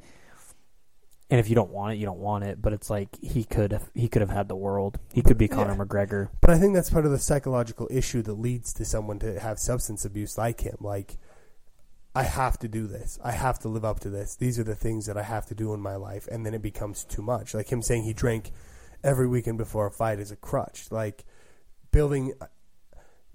[1.29, 2.63] and if you don't want it, you don't want it.
[2.63, 4.99] But it's like he could have he could have had the world.
[5.13, 5.85] He could be Conor Yeah.
[5.85, 6.29] McGregor.
[6.41, 9.59] But I think that's part of the psychological issue that leads to someone to have
[9.59, 10.77] substance abuse like him.
[10.81, 11.19] Like,
[12.15, 13.19] I have to do this.
[13.25, 14.37] I have to live up to this.
[14.37, 16.29] These are the things that I have to do in my life.
[16.31, 17.55] And then it becomes too much.
[17.55, 18.53] Like him saying he drank
[19.03, 20.91] every weekend before a fight is a crutch.
[20.91, 21.25] Like,
[21.91, 22.35] building.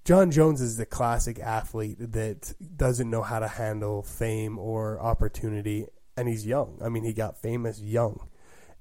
[0.04, 5.88] Jon Jones is the classic athlete that doesn't know how to handle fame or opportunity.
[6.18, 6.78] And he's young.
[6.84, 8.28] I mean, he got famous young.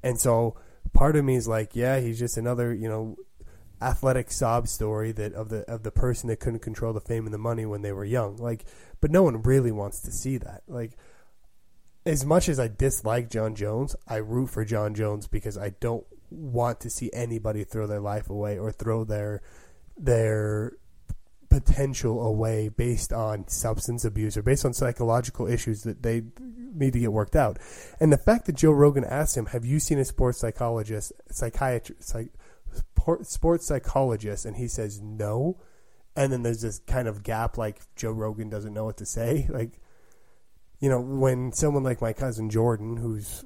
[0.02, 0.56] And so
[0.92, 3.16] part of me is like, yeah, he's just another, you know,
[3.82, 7.32] athletic sob story that of the of the person that couldn't control the fame and
[7.32, 8.36] the money when they were young.
[8.36, 8.64] Like,
[9.00, 10.62] but no one really wants to see that.
[10.68, 10.92] Like,
[12.04, 16.06] as much as I dislike Jon Jones, I root for Jon Jones because I don't
[16.30, 19.42] want to see anybody throw their life away or throw their
[19.96, 20.72] their
[21.48, 26.22] potential away based on substance abuse or based on psychological issues that they
[26.74, 27.58] need to get worked out.
[27.98, 32.08] And the fact that Joe Rogan asked him, "Have you seen a sports psychologist, psychiatrist,
[32.08, 32.30] psych,
[33.22, 35.60] sports psychologist?" and he says no,
[36.16, 39.48] and then there's this kind of gap like Joe Rogan doesn't know what to say.
[39.52, 39.80] Like,
[40.78, 43.44] you know, when someone like my cousin Jordan, who's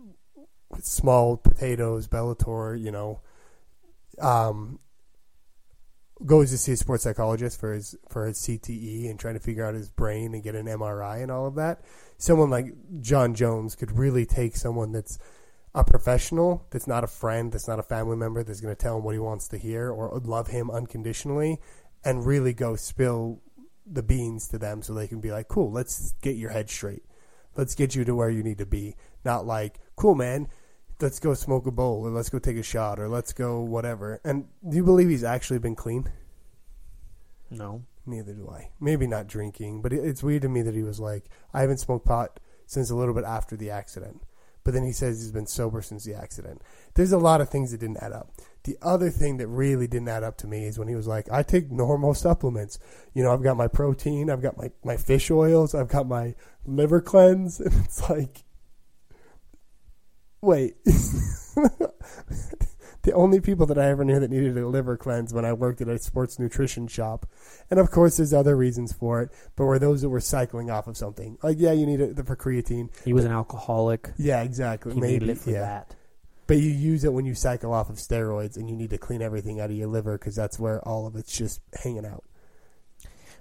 [0.80, 3.22] small potatoes, Bellator, you know,
[4.20, 4.78] um,
[6.26, 9.64] goes to see a sports psychologist for his for his CTE and trying to figure
[9.64, 11.82] out his brain and get an MRI and all of that.
[12.18, 15.18] Someone like Jon Jones could really take someone that's
[15.74, 18.96] a professional, that's not a friend, that's not a family member, that's going to tell
[18.96, 21.60] him what he wants to hear or love him unconditionally,
[22.04, 23.40] and really go spill
[23.84, 27.04] the beans to them so they can be like, "Cool, let's get your head straight.
[27.56, 30.48] Let's get you to where you need to be." Not like, "Cool, man."
[31.00, 34.20] Let's go smoke a bowl or let's go take a shot or let's go whatever.
[34.24, 36.10] And do you believe he's actually been clean?
[37.50, 37.84] No.
[38.06, 38.70] Neither do I.
[38.80, 42.06] Maybe not drinking, but it's weird to me that he was like, I haven't smoked
[42.06, 44.22] pot since a little bit after the accident.
[44.62, 46.62] But then he says he's been sober since the accident.
[46.94, 48.32] There's a lot of things that didn't add up.
[48.64, 51.30] The other thing that really didn't add up to me is when he was like,
[51.30, 52.78] I take normal supplements.
[53.12, 56.34] You know, I've got my protein, I've got my, my fish oils, I've got my
[56.64, 57.60] liver cleanse.
[57.64, 58.43] And it's like,
[60.44, 60.76] Wait.
[60.84, 61.92] the
[63.12, 65.88] only people that I ever knew that needed a liver cleanse when I worked at
[65.88, 67.26] a sports nutrition shop.
[67.70, 70.86] And of course, there's other reasons for it, but were those that were cycling off
[70.86, 71.38] of something.
[71.42, 72.90] Like, yeah, you need it for creatine.
[73.04, 74.10] He was an alcoholic.
[74.18, 74.94] Yeah, exactly.
[74.94, 75.60] He Maybe needed it for yeah.
[75.60, 75.94] that.
[76.46, 79.22] But you use it when you cycle off of steroids and you need to clean
[79.22, 82.22] everything out of your liver because that's where all of it's just hanging out.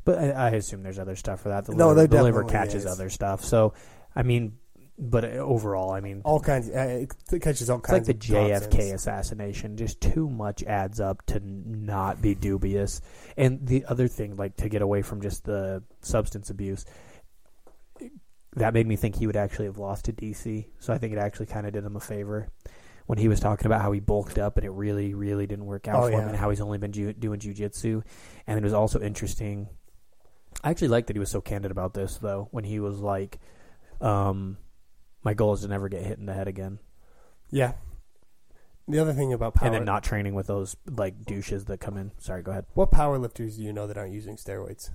[0.06, 1.66] But I, I assume there's other stuff for that.
[1.66, 2.88] The No, liver, the liver catches is.
[2.92, 3.44] other stuff.
[3.44, 3.74] So,
[4.16, 4.58] I mean,
[4.98, 6.70] but overall, I mean, All kinds.
[6.70, 8.08] Uh, it catches all kinds.
[8.08, 8.94] It's like the JFK toxins.
[8.94, 9.76] assassination.
[9.78, 13.02] Just too much adds up to not be dubious.
[13.36, 16.86] And the other thing, like to get away from just the substance abuse,
[18.56, 20.68] that made me think he would actually have lost to DC.
[20.80, 22.50] So I think it actually kind of did him a favor
[23.08, 25.88] when he was talking about how he bulked up and it really, really didn't work
[25.88, 28.04] out Oh, for him, and how he's only been ju- doing jujitsu.
[28.48, 29.70] And it was also interesting.
[30.64, 33.40] I actually like that he was so candid about this, though, when he was like,
[34.00, 34.58] um,
[35.24, 36.80] "My goal is to never get hit in the head again."
[37.50, 37.74] Yeah.
[38.88, 39.68] The other thing about power.
[39.68, 42.12] and then not training with those like douches that come in.
[42.18, 42.66] Sorry, go ahead.
[42.74, 44.90] What power lifters do you know that aren't using steroids?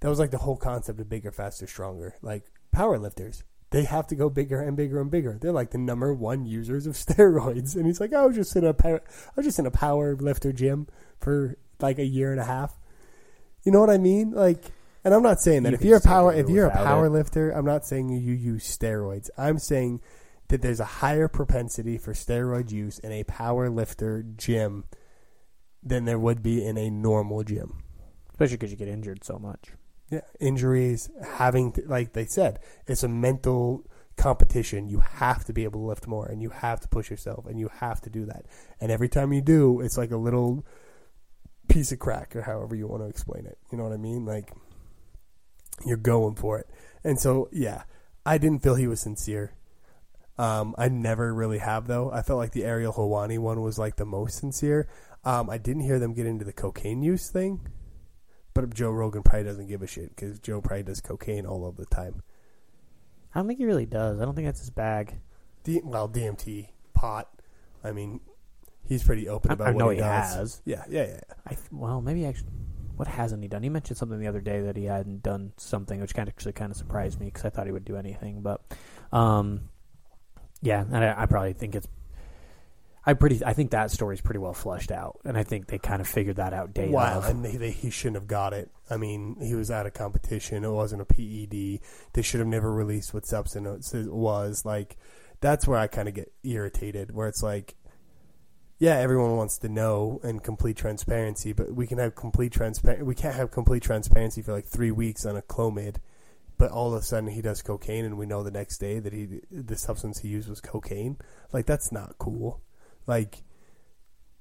[0.00, 2.14] That was like the whole concept of bigger, faster, stronger.
[2.22, 5.38] Like power lifters, they have to go bigger and bigger and bigger.
[5.40, 7.74] They're like the number one users of steroids.
[7.74, 10.14] And he's like, I was just in a power, I was just in a power
[10.14, 10.86] lifter gym
[11.20, 12.78] for like a year and a half.
[13.64, 14.32] You know what I mean?
[14.32, 14.72] Like,
[15.04, 17.10] and I'm not saying that You if you're a power, if you're a power it.
[17.10, 19.30] lifter, I'm not saying you use steroids.
[19.36, 20.00] I'm saying
[20.48, 24.84] that there's a higher propensity for steroid use in a power lifter gym
[25.82, 27.82] than there would be in a normal gym.
[28.30, 29.70] Especially because you get injured so much.
[30.10, 33.86] Yeah, injuries, having to, like they said, it's a mental
[34.16, 34.88] competition.
[34.88, 37.58] You have to be able to lift more, and you have to push yourself, and
[37.58, 38.44] you have to do that.
[38.78, 40.66] And every time you do, it's like a little
[41.68, 43.56] piece of crack, or however you want to explain it.
[43.70, 44.26] You know what I mean?
[44.26, 44.52] Like
[45.84, 46.68] you're going for it.
[47.04, 47.82] And so, yeah,
[48.24, 49.54] I didn't feel he was sincere.
[50.38, 52.10] Um, I never really have though.
[52.10, 54.88] I felt like the Ariel Helwani one was like the most sincere.
[55.24, 57.60] Um, I didn't hear them get into the cocaine use thing,
[58.54, 61.76] but Joe Rogan probably doesn't give a shit because Joe probably does cocaine all of
[61.76, 62.22] the time.
[63.34, 64.20] I don't think he really does.
[64.20, 65.20] I don't think that's his bag.
[65.64, 67.28] D- well, DMT, pot.
[67.84, 68.20] I mean,
[68.84, 70.34] he's pretty open I, about I what know he, he does.
[70.34, 70.62] has.
[70.64, 71.20] Yeah, yeah, yeah.
[71.46, 72.50] I th- well, maybe actually.
[72.96, 73.62] What hasn't he done?
[73.62, 76.52] He mentioned something the other day that he hadn't done something, which kind of actually
[76.52, 78.42] kind of surprised me because I thought he would do anything.
[78.42, 78.60] But,
[79.12, 79.68] um,
[80.60, 81.88] yeah, I, I probably think it's.
[83.04, 83.44] I pretty.
[83.44, 86.36] I think that story's pretty well flushed out, and I think they kind of figured
[86.36, 87.24] that out day Wow, of.
[87.24, 88.70] and they, they, he shouldn't have got it.
[88.88, 90.62] I mean, he was out of competition.
[90.64, 91.80] It wasn't a PED.
[92.12, 94.64] They should have never released what substance it was.
[94.64, 94.96] Like,
[95.40, 97.12] that's where I kind of get irritated.
[97.12, 97.74] Where it's like,
[98.82, 103.06] yeah, everyone wants to know and complete transparency, but we can have complete transparent.
[103.06, 105.98] We can't have complete transparency for like three weeks on a Clomid,
[106.58, 109.12] but all of a sudden he does cocaine, and we know the next day that
[109.12, 111.16] he the substance he used was cocaine.
[111.52, 112.60] Like, that's not cool.
[113.06, 113.44] Like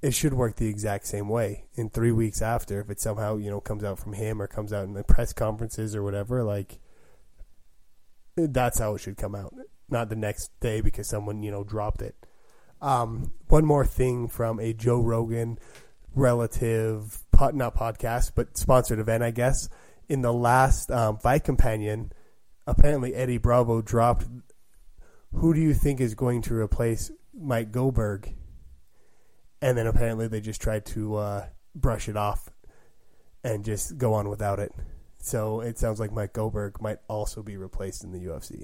[0.01, 3.51] it should work the exact same way in three weeks after if it somehow you
[3.51, 6.79] know comes out from him or comes out in the press conferences or whatever like
[8.35, 9.53] that's how it should come out
[9.87, 12.15] not the next day because someone you know dropped it
[12.81, 15.57] um, one more thing from a joe rogan
[16.15, 19.69] relative not podcast but sponsored event i guess
[20.07, 22.11] in the last um, fight companion
[22.67, 24.27] apparently eddie bravo dropped
[25.33, 28.33] who do you think is going to replace mike goldberg
[29.61, 32.49] and then apparently they just tried to uh, brush it off
[33.43, 34.71] and just go on without it.
[35.19, 38.63] So it sounds like Mike Goldberg might also be replaced in the UFC.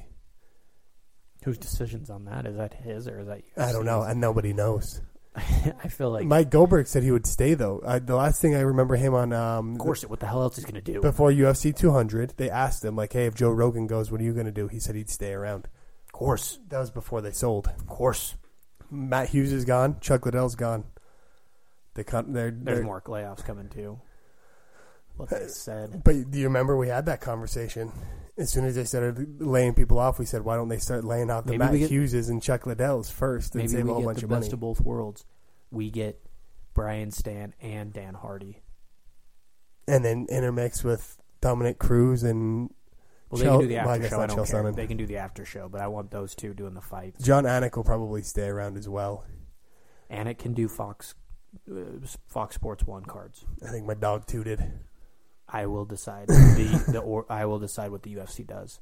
[1.47, 3.41] Whose decisions on that is that his or is that?
[3.55, 4.99] I don't know, and nobody knows.
[5.37, 7.79] I feel like, Mike Goldberg said he would stay though.
[7.79, 10.57] Uh, the last thing I remember him on um, of course, what the hell else
[10.57, 10.99] is going to do?
[10.99, 14.33] before UFC 200, they asked him like, "Hey, if Joe Rogan goes, what are you
[14.33, 15.69] going to do?" He said he'd stay around.
[16.05, 17.67] Of course, That was before they sold.
[17.67, 18.35] of course.
[18.91, 20.01] Matt Hughes is gone.
[20.01, 20.83] Chuck Liddell's gone.
[21.93, 22.25] They cut.
[22.33, 24.01] They're, There's they're- more layoffs coming too.
[25.15, 26.01] What they said.
[26.03, 27.93] But do you remember we had that conversation?
[28.37, 31.31] As soon as they started laying people off, we said, "Why don't they start laying
[31.31, 33.93] off the Maybe Matt get- Hugheses and Chuck Liddells first and Maybe save we a
[33.93, 35.25] whole get bunch the of best money?" of both worlds.
[35.71, 36.21] We get
[36.75, 38.61] Brian Stann and Dan Hardy.
[39.87, 42.69] and then intermix with Dominick Cruz and
[43.29, 44.19] Well, they Chael- can do the after guess show.
[44.21, 44.63] I don't care.
[44.63, 44.75] Sonnen.
[44.75, 47.15] They can do the after show, but I want those two doing the fight.
[47.21, 49.23] Jon Anik will probably stay around as well.
[50.09, 51.15] And it can do Fox,
[51.71, 51.75] uh,
[52.27, 53.45] Fox Sports One cards.
[53.65, 54.61] I think my dog tooted.
[55.49, 58.79] I will decide the the or I will decide what the UFC does.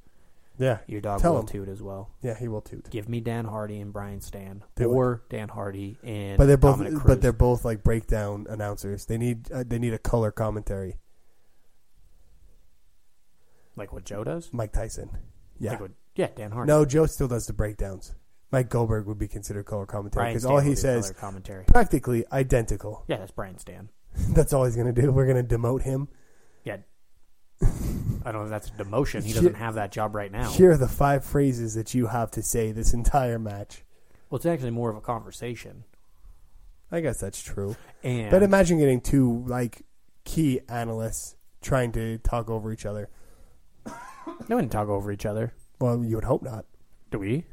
[0.57, 1.47] Yeah, Your dog Tell will him.
[1.47, 2.11] toot as well.
[2.21, 2.89] yeah, he will toot.
[2.89, 4.87] Give me Dan Hardy and Brian Stann, Do it.
[4.95, 7.03] or Dan Hardy and But they're both, Dominick Cruz.
[7.07, 9.05] but they're both like breakdown announcers.
[9.05, 10.97] They need, uh, they need a color commentary.
[13.75, 14.49] like what Joe does.
[14.53, 15.09] Mike Tyson.
[15.59, 15.71] Yeah.
[15.71, 16.71] Like what, yeah, Dan Hardy.
[16.71, 18.15] No, Joe still does the breakdowns.
[18.51, 21.65] Mike Goldberg would be considered color commentary because all he says commentary.
[21.65, 23.03] practically identical.
[23.07, 23.89] Yeah, that's Brian Stann.
[24.29, 25.11] That's all he's going to do.
[25.11, 26.07] We're going to demote him.
[26.65, 26.77] Yeah.
[27.61, 29.23] I don't know if that's a demotion.
[29.23, 30.49] He doesn't have that job right now.
[30.51, 33.83] Here are the five phrases that you have to say this entire match.
[34.29, 35.83] Well, it's actually more of a conversation.
[36.91, 37.75] I guess that's true.
[38.03, 39.83] And But imagine getting two like
[40.23, 43.09] key analysts trying to talk over each other.
[43.85, 45.53] they wouldn't talk over each other.
[45.79, 46.65] Well, you would hope not.
[47.11, 47.45] Do we?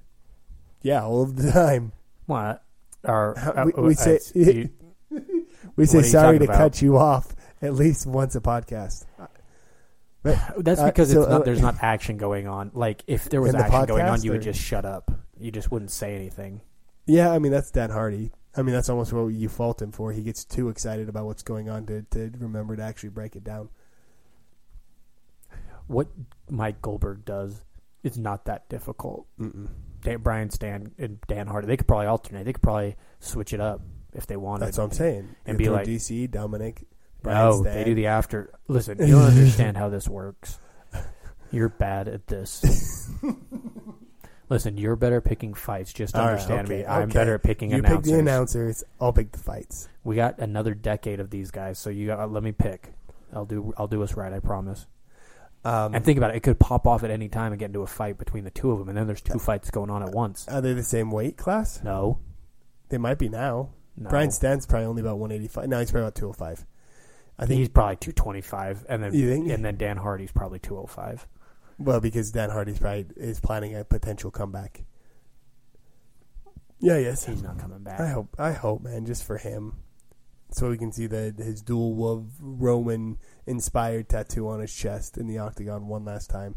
[0.80, 1.92] Yeah, all of the time.
[2.26, 2.62] What?
[3.04, 4.70] Or uh, we- we uh, say- it's- you-
[5.76, 6.56] We say What are you sorry to about?
[6.56, 9.06] cut you off at least once a podcast.
[10.22, 12.70] that's Uh, because so, not, uh, there's not action going on.
[12.74, 15.10] Like if there was the action going on, you would just shut up.
[15.38, 16.60] You just wouldn't say anything.
[17.06, 18.30] Yeah, I mean that's Dan Hardy.
[18.54, 20.12] I mean that's almost what you fault him for.
[20.12, 23.44] He gets too excited about what's going on to, to remember to actually break it
[23.44, 23.70] down.
[25.86, 26.08] What
[26.48, 27.64] Mike Goldberg does
[28.02, 29.26] is not that difficult.
[29.40, 29.68] Mm-mm.
[30.02, 32.44] Dan, Brian Stann and Dan Hardy, they could probably alternate.
[32.44, 33.80] They could probably switch it up
[34.12, 34.66] if they wanted.
[34.66, 35.28] That's what I'm saying.
[35.46, 36.84] And You be like- DC, Dominick,
[37.22, 37.74] Brian No, Stan.
[37.74, 38.52] they do the after.
[38.68, 40.58] Listen, you don't understand how this works.
[41.50, 42.62] You're bad at this.
[44.48, 45.92] Listen, you're better at picking fights.
[45.92, 46.86] Just All right, understand okay, me.
[46.86, 47.12] I'm okay.
[47.12, 47.96] better at picking You announcers.
[47.98, 48.84] pick the announcers.
[49.00, 49.88] I'll pick the fights.
[50.04, 52.20] We got another decade of these guys, so you got.
[52.20, 52.92] Uh, let me pick.
[53.34, 53.72] I'll do.
[53.78, 54.32] I'll do us right.
[54.32, 54.86] I promise.
[55.64, 56.36] Um, And think about it.
[56.36, 58.72] It could pop off at any time and get into a fight between the two
[58.72, 60.46] of them, and then there's two uh, fights going on at uh, once.
[60.48, 61.80] are they the same weight class?
[61.84, 62.18] No,
[62.88, 63.70] They might be now.
[63.96, 64.10] no.
[64.10, 65.68] Brian Stann's probably only about 185.
[65.68, 66.66] No, he's probably about 205.
[67.38, 69.48] I think he's probably 225, and then You think?
[69.50, 71.26] and then Dan Hardy's probably 205.
[71.78, 74.84] Well, because Dan Hardy's probably is planning a potential comeback.
[76.78, 77.24] Yeah, yes.
[77.24, 78.00] He's not coming back.
[78.00, 78.34] I hope.
[78.38, 79.76] I hope, man, just for him,
[80.50, 85.26] so we can see the his dual wolf Roman inspired tattoo on his chest in
[85.28, 86.56] the octagon one last time.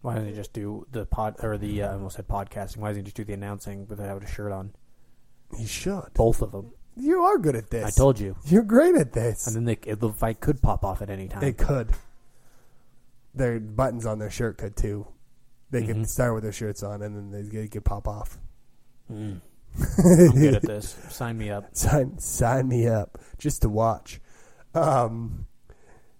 [0.00, 1.82] Why doesn't he just do the pod or the?
[1.82, 2.78] Uh, I almost said podcasting.
[2.78, 4.72] Why doesn't he just do the announcing without having a shirt on?
[5.56, 6.14] He should.
[6.14, 6.72] Both of them.
[6.96, 7.84] You are good at this.
[7.84, 8.36] I told you.
[8.46, 9.46] You're great at this.
[9.46, 11.42] And then they, the fight could pop off at any time.
[11.42, 11.90] It could.
[13.34, 15.06] Their buttons on their shirt could too.
[15.70, 16.06] They could Mhm.
[16.08, 18.38] start with their shirts on, and then they could- could pop off.
[19.12, 19.40] Mm.
[19.98, 20.96] I'm good at this.
[21.10, 21.76] Sign me up.
[21.76, 24.20] sign sign me up just to watch.
[24.74, 25.46] Um,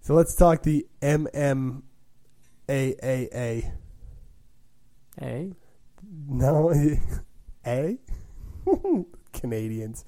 [0.01, 1.81] so let's talk the MMAAA.
[5.19, 5.53] Hey,
[6.27, 6.71] No,
[7.65, 7.97] A
[9.39, 10.03] Canadians.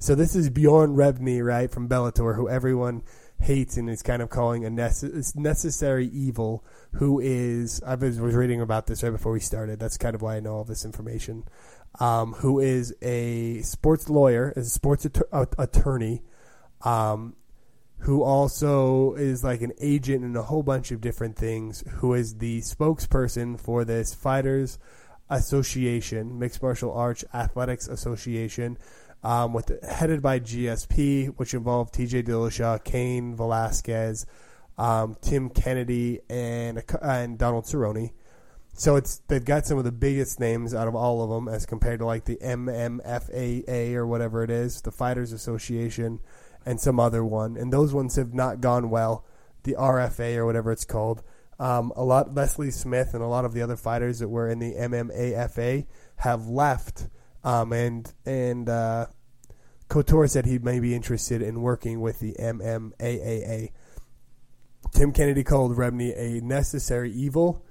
[0.00, 3.02] So this is Bjorn Rebney, right from Bellator, who everyone
[3.40, 6.64] hates and is kind of calling a necess- necessary evil.
[6.92, 9.78] Who is I was reading about this right before we started.
[9.78, 11.44] That's kind of why I know all this information.
[12.00, 16.22] Um, who is a sports lawyer, is a sports uh, attorney,
[16.82, 17.34] um,
[18.00, 21.82] who also is like an agent in a whole bunch of different things.
[21.94, 24.78] Who is the spokesperson for this fighters
[25.30, 28.78] association, Mixed Martial Arts Athletics Association,
[29.22, 32.22] um, with headed by GSP, which involved T.J.
[32.24, 34.26] Dillashaw, Cain Velasquez,
[34.76, 38.12] um, Tim Kennedy, and and Donald Cerrone.
[38.74, 41.66] So it's they've got some of the biggest names out of all of them as
[41.66, 46.20] compared to like the MMFAA or whatever it is, the Fighters Association,
[46.64, 47.56] and some other one.
[47.56, 49.24] And those ones have not gone well.
[49.64, 51.24] The RFA or whatever it's called.
[51.58, 54.58] Um, a lot Leslie Smith and a lot of the other fighters that were in
[54.58, 55.86] the MMAFA
[56.16, 57.08] have left.
[57.42, 59.06] Um, and and uh,
[59.88, 63.72] Couture said he may be interested in working with the MMAAA.
[64.92, 67.64] Tim Kennedy called Rebney a necessary evil.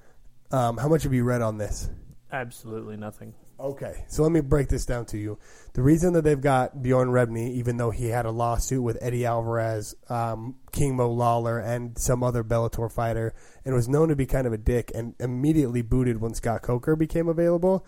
[0.52, 1.90] Um, how much have you read on this?
[2.32, 3.34] Absolutely nothing.
[3.60, 5.40] Okay, so let me break this down to you.
[5.74, 9.26] The reason that they've got Bjorn Rebney, even though he had a lawsuit with Eddie
[9.26, 13.34] Alvarez, um, King Mo Lawal, and some other Bellator fighter,
[13.66, 16.96] and was known to be kind of a dick, and immediately booted when Scott Coker
[16.96, 17.84] became available,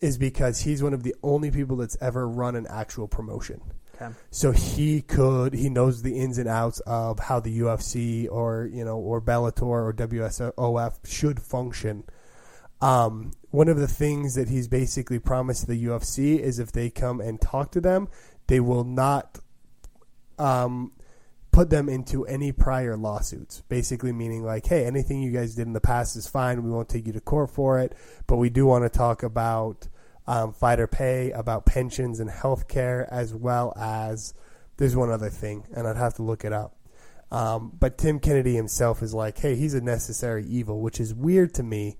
[0.00, 3.60] is because he's one of the only people that's ever run an actual promotion.
[3.94, 4.12] Okay.
[4.30, 8.84] So he could, he knows the ins and outs of how the UFC or you
[8.84, 12.02] know or Bellator or WSOF should function.
[12.82, 17.20] Um, one of the things that he's basically promised the UFC is if they come
[17.20, 18.08] and talk to them,
[18.48, 19.38] they will not
[20.36, 20.90] um,
[21.52, 23.62] put them into any prior lawsuits.
[23.68, 26.64] Basically, meaning like, hey, anything you guys did in the past is fine.
[26.64, 27.94] We won't take you to court for it,
[28.26, 29.86] but we do want to talk about
[30.26, 34.34] um, fighter pay, about pensions and health care, as well as
[34.78, 36.76] there's one other thing, and I'd have to look it up.
[37.30, 41.54] Um, but Tim Kennedy himself is like, hey, he's a necessary evil, which is weird
[41.54, 41.96] to me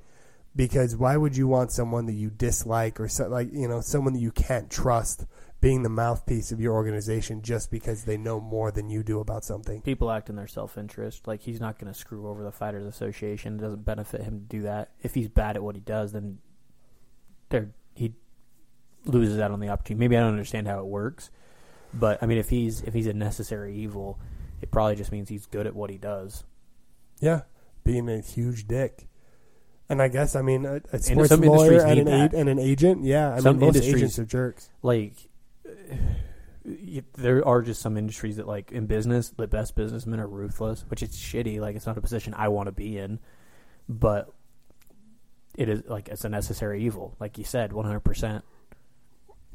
[0.55, 4.13] because why would you want someone that you dislike or so, like you know someone
[4.13, 5.25] that you can't trust
[5.61, 9.45] being the mouthpiece of your organization just because they know more than you do about
[9.45, 9.81] something?
[9.81, 11.27] People act in their self interest.
[11.27, 13.59] Like he's not going to screw over the Fighters Association.
[13.59, 14.91] It doesn't benefit him to do that.
[15.03, 16.39] If he's bad at what he does, then
[17.49, 18.15] there he
[19.05, 20.01] loses out on the opportunity.
[20.01, 21.31] Maybe I don't understand how it works,
[21.95, 24.19] but I mean, if he's if he's a necessary evil,
[24.61, 26.45] it probably just means he's good at what he does.
[27.21, 27.43] Yeah,
[27.85, 29.07] being a huge dick.
[29.93, 32.35] And I guess I mean a, a sports some lawyer industries and need an, that.
[32.35, 33.05] a, and an agent.
[33.05, 34.71] Yeah, I Some mean most industries- agents are jerks.
[34.83, 35.13] like
[36.65, 40.85] y- there are just some industries that like in business the best businessmen are ruthless
[40.89, 43.19] which is shitty like it's not a position i want to be in
[43.89, 44.33] but
[45.57, 48.43] it is like it's a necessary evil like you said 100%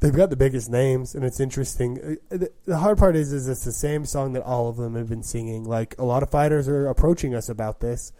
[0.00, 1.98] They've got the biggest names, and it's interesting.
[2.30, 4.94] Uh, The, the hard part is, is it's the same song that all of them
[4.94, 5.64] have been singing.
[5.64, 8.12] Like a lot of fighters are approaching us about this,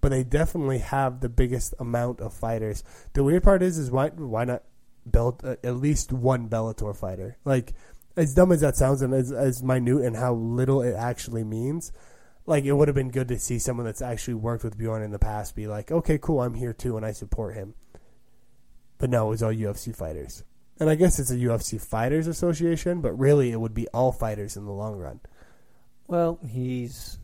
[0.00, 2.84] but they definitely have the biggest amount of fighters.
[3.12, 4.62] The weird part is, is why why not
[5.10, 7.38] build uh, at least one Bellator fighter?
[7.44, 7.74] Like
[8.16, 11.92] as dumb as that sounds, and as as minute and how little it actually means.
[12.46, 15.10] Like it would have been good to see someone that's actually worked with Bjorn in
[15.10, 17.74] the past be like, okay, cool, I'm here too, and I support him.
[18.98, 20.44] But no, it was all UFC fighters.
[20.78, 24.56] And I guess it's a UFC Fighters Association, but really it would be all fighters
[24.56, 25.20] in the long run.
[26.06, 27.18] well he's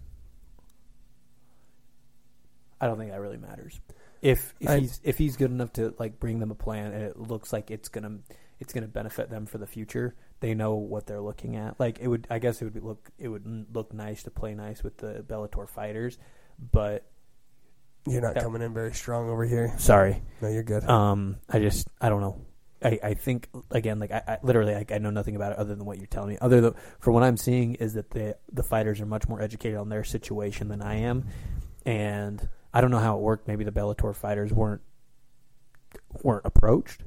[2.82, 3.80] i don't think that really matters
[4.20, 7.02] if if I- he's if he's good enough to like bring them a plan and
[7.02, 8.18] it looks like it's gonna
[8.60, 12.08] it's gonna benefit them for the future they know what they're looking at like it
[12.08, 14.98] would i guess it would be look it would look nice to play nice with
[14.98, 16.18] the bellator fighters
[16.70, 17.06] but
[18.06, 18.42] You're not Yeah.
[18.42, 19.72] coming in very strong over here.
[19.78, 20.84] sorry No, you're good.
[20.84, 22.44] Um, I just I don't know.
[22.84, 25.76] I, I think again, like I, I literally like I know nothing about it other
[25.76, 26.38] than what you're telling me.
[26.40, 29.78] Other than from what I'm seeing is that the the fighters are much more educated
[29.78, 31.26] on their situation than I am,
[31.86, 33.48] and I don't know how it worked.
[33.48, 34.82] Maybe the Bellator fighters weren't
[36.22, 37.02] weren't approached.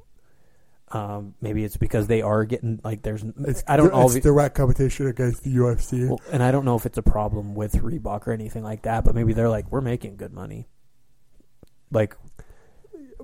[0.92, 4.56] Um, maybe it's because they are getting like there's it's, I don't know It's direct
[4.56, 6.08] competition against the UFC.
[6.08, 9.04] well, and I don't know if it's a problem with Reebok or anything like that,
[9.04, 10.68] but maybe they're like we're making good money.
[11.92, 12.16] Like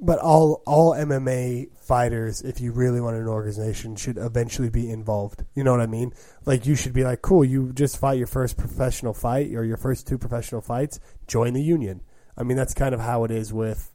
[0.02, 5.46] but all all MMA fighters, if you really want an organization, should eventually be involved.
[5.54, 6.14] You know what I mean?
[6.46, 9.78] Like you should be like, cool, you just fight your first professional fight or your
[9.78, 12.02] first two professional fights, join the union.
[12.38, 13.92] I mean, that's kind of how it is with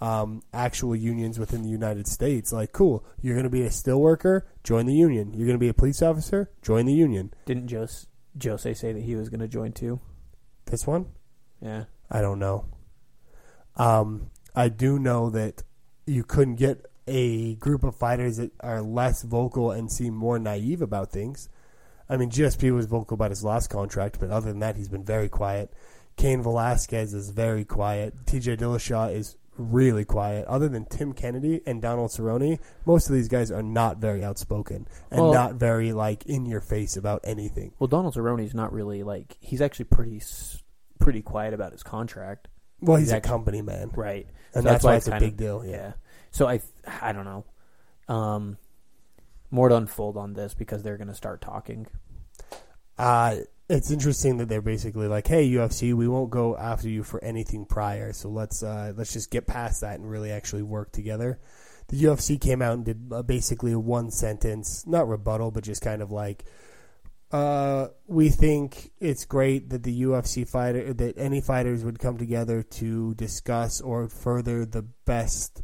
[0.00, 2.52] um, actual unions within the United States.
[2.52, 5.32] Like, cool, you're going to be a steel worker, join the union.
[5.32, 7.32] You're going to be a police officer, join the union.
[7.46, 8.06] didn't Jose
[8.42, 10.00] Jose say that he was going to join too?
[10.66, 11.06] This one,
[11.60, 11.84] Yeah.
[12.10, 12.66] I don't know.
[13.76, 15.62] Um, I do know that
[16.06, 20.82] you couldn't get a group of fighters that are less vocal and seem more naive
[20.82, 21.48] about things.
[22.08, 25.04] I mean, GSP was vocal about his last contract, but other than that, he's been
[25.04, 25.72] very quiet.
[26.16, 28.14] Cain Velasquez is very quiet.
[28.26, 30.46] TJ Dillashaw is really quiet.
[30.46, 34.86] Other than Tim Kennedy and Donald Cerrone, most of these guys are not very outspoken
[35.10, 37.72] and Well- not very like in your face about anything.
[37.78, 40.22] Well, Donald Cerrone's not really like he's actually pretty
[40.98, 42.48] pretty quiet about his contract,
[42.80, 44.26] Well, he's He's a actually- company man, right?
[44.54, 45.64] and So that's, why it's a big of- deal.
[45.64, 45.92] Yeah.
[46.30, 46.60] So I
[47.00, 47.44] I don't know.
[48.14, 48.58] Um,
[49.50, 51.86] more to unfold on this because they're going to start talking.
[52.98, 53.36] Uh,
[53.68, 57.64] it's interesting that they're basically like, "Hey, UFC, we won't go after you for anything
[57.64, 61.38] prior, so let's uh, let's just get past that and really actually work together."
[61.88, 65.82] The UFC came out and did uh, basically a one sentence, not rebuttal, but just
[65.82, 66.44] kind of like,
[67.32, 72.62] uh, "We think it's great that the UFC fighter, that any fighters would come together
[72.62, 75.62] to discuss or further the best."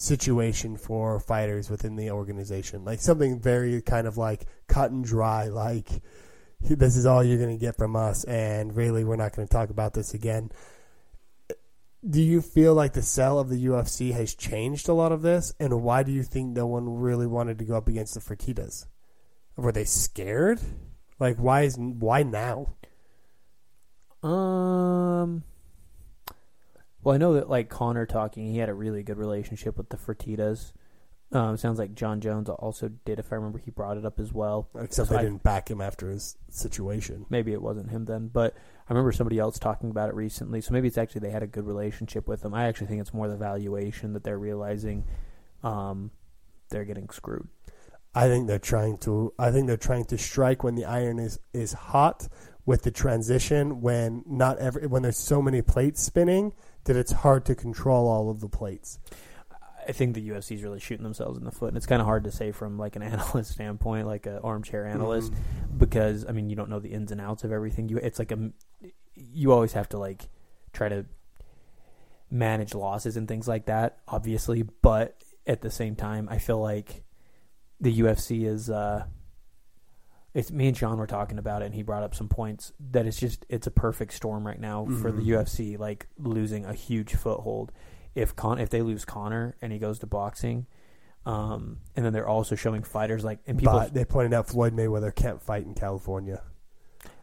[0.00, 5.48] situation for fighters within the organization like something very kind of like cut and dry
[5.48, 5.88] like
[6.60, 9.52] this is all you're going to get from us and really we're not going to
[9.52, 10.50] talk about this again
[12.08, 15.52] do you feel like the sell of the UFC has changed a lot of this?
[15.58, 18.86] And why do you think no one really wanted to go up against the Fertitas?
[19.56, 20.60] Were they scared?
[21.18, 22.74] Like why is why now?
[24.22, 25.42] Um.
[27.02, 29.96] Well, I know that like Conor talking, he had a really good relationship with the
[29.96, 30.72] Fertitas.
[31.30, 34.32] Um, sounds like Jon Jones also did, if I remember, he brought it up as
[34.32, 34.68] well.
[34.74, 37.26] Except So they I- didn't back him after his situation.
[37.28, 40.62] Maybe it wasn't him then, but I remember somebody else talking about it recently.
[40.62, 42.54] So maybe it's actually they had a good relationship with him.
[42.54, 45.04] I actually think it's more the valuation that they're realizing
[45.62, 46.10] um,
[46.70, 47.48] they're getting screwed.
[48.14, 49.34] I think they're trying to.
[49.38, 52.26] I think they're trying to strike when the iron is is hot
[52.64, 53.82] with the transition.
[53.82, 56.54] When not every when there's so many plates spinning
[56.84, 58.98] that it's hard to control all of the plates.
[59.88, 62.06] I think the UFC is really shooting themselves in the foot, and it's kind of
[62.06, 65.78] hard to say from like an analyst standpoint, like an armchair analyst, Mhm.
[65.78, 67.88] because I mean you don't know the ins and outs of everything.
[67.88, 68.50] You it's like a
[69.14, 70.28] you always have to like
[70.72, 71.06] try to
[72.30, 75.16] manage losses and things like that, obviously, but
[75.46, 77.02] at the same time, I feel like
[77.80, 78.68] the UFC is.
[78.70, 79.04] uh
[80.34, 83.06] it's me and Sean were talking about it, and he brought up some points that
[83.06, 85.26] it's just it's a perfect storm right now for the Mhm.
[85.28, 87.72] UFC, like losing a huge foothold.
[88.18, 90.66] If Con if they lose Conor and he goes to boxing,
[91.26, 93.74] um, and then they're also showing fighters like and people.
[93.74, 96.42] But they pointed out Floyd Mayweather can't fight in California.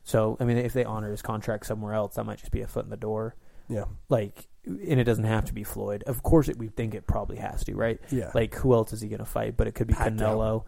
[0.04, 2.68] so I mean, if they honor his contract somewhere else, that might just be a
[2.68, 3.36] foot in the door.
[3.68, 6.04] Yeah, Like, and it doesn't have to be Floyd.
[6.06, 8.00] Of course, it, we think it probably has to, right?
[8.12, 8.30] yeah.
[8.36, 9.58] Like, who else is he going to fight?
[9.58, 10.66] But it could be Canelo.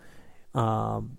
[0.55, 1.17] Um,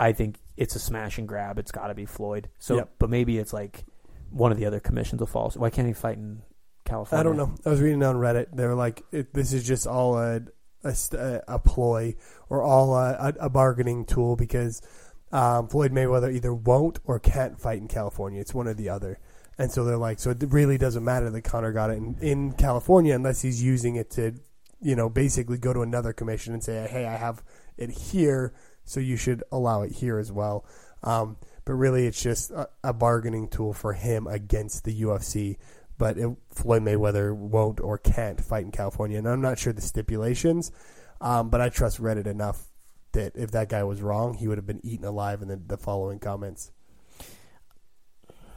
[0.00, 1.60] I think it's a smash and grab.
[1.60, 2.48] It's got to be Floyd.
[2.58, 2.90] So, Yep.
[2.98, 3.84] but maybe it's like
[4.30, 5.50] one of the other commissions will fall.
[5.50, 6.42] So why can't he fight in
[6.84, 7.20] California?
[7.20, 7.54] I don't know.
[7.64, 8.54] I was reading on Reddit.
[8.54, 10.42] They were like, it, "This is just all a
[10.84, 12.16] a, a ploy
[12.48, 14.82] or all a, a, bargaining tool because
[15.30, 18.40] um, Floyd Mayweather either won't or can't fight in California.
[18.40, 19.18] It's one or the other."
[19.58, 22.52] And so they're like, "So it really doesn't matter that Conor got it in, in
[22.52, 24.34] California unless he's using it to,
[24.80, 27.42] you know, basically go to another commission and say, hey, I have
[27.76, 28.54] it here,
[28.84, 30.64] so you should allow it here as well."
[31.04, 35.58] Um, but really, it's just a, a bargaining tool for him against the UFC
[36.02, 39.18] but it, Floyd Mayweather won't or can't fight in California.
[39.18, 40.72] And I'm not sure the stipulations,
[41.20, 42.66] um, but I trust Reddit enough
[43.12, 45.76] that if that guy was wrong, he would have been eaten alive in the, the
[45.76, 46.72] following comments.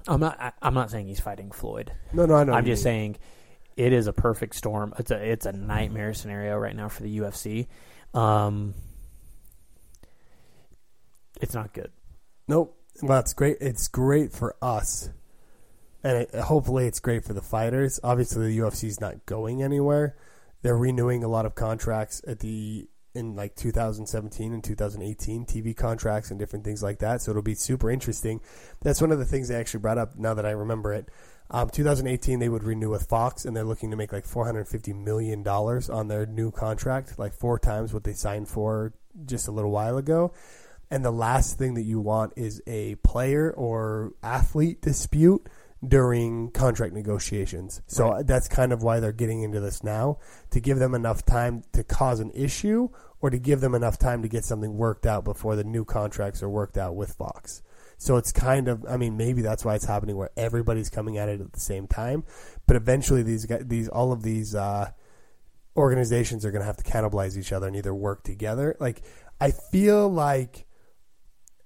[0.08, 0.42] I'm not.
[0.42, 1.92] I, I'm not saying he's fighting Floyd.
[2.14, 2.54] No, no, I know.
[2.54, 2.92] I'm just mean.
[2.92, 3.18] saying
[3.78, 4.96] it is a perfect storm.
[4.98, 7.68] It's a it's a nightmare scenario right now for the UFC.
[8.16, 8.74] Um,
[11.40, 11.92] it's not good.
[12.48, 12.76] Nope.
[13.04, 13.58] Well, it's great.
[13.62, 15.12] It's great for us,
[16.06, 18.00] and it, hopefully, it's great for the fighters.
[18.04, 20.16] Obviously, the UFC is not going anywhere.
[20.62, 26.30] They're renewing a lot of contracts at the in like 2017 and 2018 TV contracts
[26.30, 27.22] and different things like that.
[27.22, 28.40] So it'll be super interesting.
[28.82, 30.16] That's one of the things they actually brought up.
[30.16, 31.10] Now that I remember it,
[31.50, 35.42] um, 2018 they would renew with Fox, and they're looking to make like 450 million
[35.42, 38.94] dollars on their new contract, like four times what they signed for
[39.26, 40.34] just a little while ago.
[40.92, 45.50] And the last thing that you want is a player or athlete dispute
[45.88, 47.82] during contract negotiations.
[47.88, 48.28] So Right.
[48.28, 50.18] that's kind of why they're getting into this now
[50.52, 52.90] to give them enough time to cause an issue
[53.22, 56.42] or to give them enough time to get something worked out before the new contracts
[56.44, 57.62] are worked out with Fox.
[57.98, 61.30] So it's kind of, I mean, maybe that's why it's happening where everybody's coming at
[61.30, 62.24] it at the same time.
[62.68, 64.92] But eventually, these guys, these all of these uh,
[65.78, 68.76] organizations are going to have to cannibalize each other and either work together.
[68.80, 69.02] Like
[69.40, 70.66] I feel like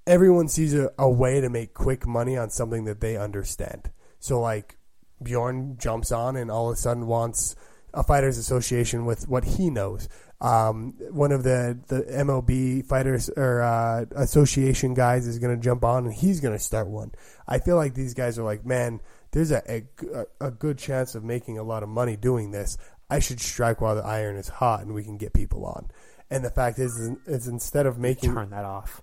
[0.07, 3.91] everyone sees a, a way to make quick money on something that they understand.
[4.19, 4.77] So like
[5.21, 7.55] Bjorn jumps on and all of a sudden wants
[7.93, 10.07] a fighters association with what he knows.
[10.41, 15.83] Um, one of the, the MLB fighters or uh, association guys is going to jump
[15.83, 17.11] on and he's going to start one.
[17.47, 19.01] I feel like these guys are like, man,
[19.31, 22.77] there's a, a, a good chance of making a lot of money doing this.
[23.09, 25.89] I should strike while the iron is hot and we can get people on.
[26.29, 29.01] And the fact is, is, is instead of making Turn that off.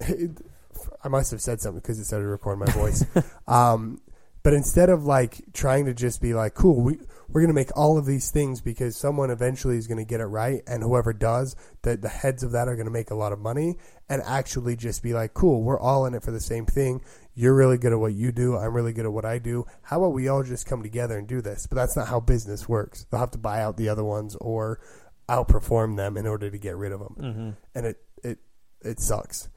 [1.04, 3.04] I must have said something because it started recording my voice.
[3.46, 4.00] um,
[4.42, 7.96] but instead of like trying to just be like, cool, we we're gonna make all
[7.96, 11.96] of these things because someone eventually is gonna get it right, and whoever does, the
[11.96, 13.76] the heads of that are gonna make a lot of money,
[14.08, 17.00] and actually just be like, cool, we're all in it for the same thing.
[17.34, 18.58] You're really good at what you do.
[18.58, 19.64] I'm really good at what I do.
[19.82, 21.66] How about we all just come together and do this?
[21.66, 23.06] But that's not how business works.
[23.10, 24.80] They'll have to buy out the other ones or
[25.28, 27.50] outperform them in order to get rid of them Mm-hmm.
[27.74, 28.38] and it it
[28.82, 29.48] it sucks.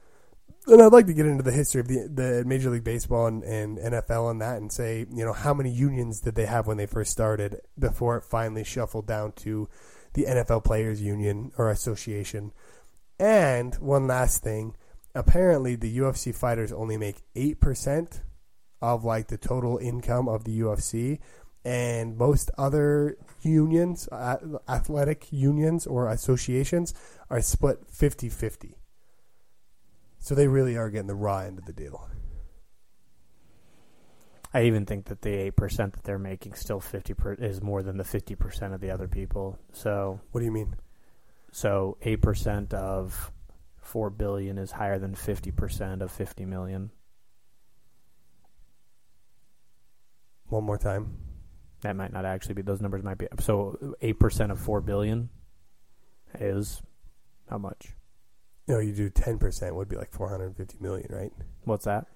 [0.68, 3.44] And I'd like to get into the history of the the Major League Baseball and,
[3.44, 6.76] and NFL and that, and say you know how many unions did they have when
[6.76, 9.68] they first started before it finally shuffled down to
[10.14, 12.52] the NFL Players Union or Association.
[13.18, 14.74] And one last thing,
[15.14, 18.22] apparently the UFC fighters only make eight percent
[18.82, 21.20] of like the total income of the UFC,
[21.64, 24.08] and most other unions,
[24.68, 26.92] athletic unions or associations,
[27.30, 28.76] are split 50 50.
[30.26, 32.10] So they really are getting the raw end of the deal.
[34.52, 37.84] I even think that the eight percent that they're making still fifty per, is more
[37.84, 39.56] than the fifty percent of the other people.
[39.72, 40.74] So What do you mean?
[41.52, 43.30] so eight percent of
[43.80, 46.90] four billion is higher than fifty percent of fifty million.
[50.48, 51.18] One more time.
[51.82, 52.62] That might not actually be.
[52.62, 53.28] Those numbers might be.
[53.38, 55.28] So eight percent of four billion
[56.40, 56.82] is
[57.48, 57.95] how much?
[58.68, 61.32] No, you do 10% would be like 450 million, right?
[61.64, 62.06] What's that?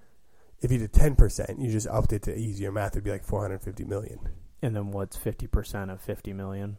[0.61, 3.83] If you did 10%, you just upped it to easier math, it'd be like 450
[3.85, 4.19] million.
[4.63, 6.77] And then what's fifty percent of fifty million?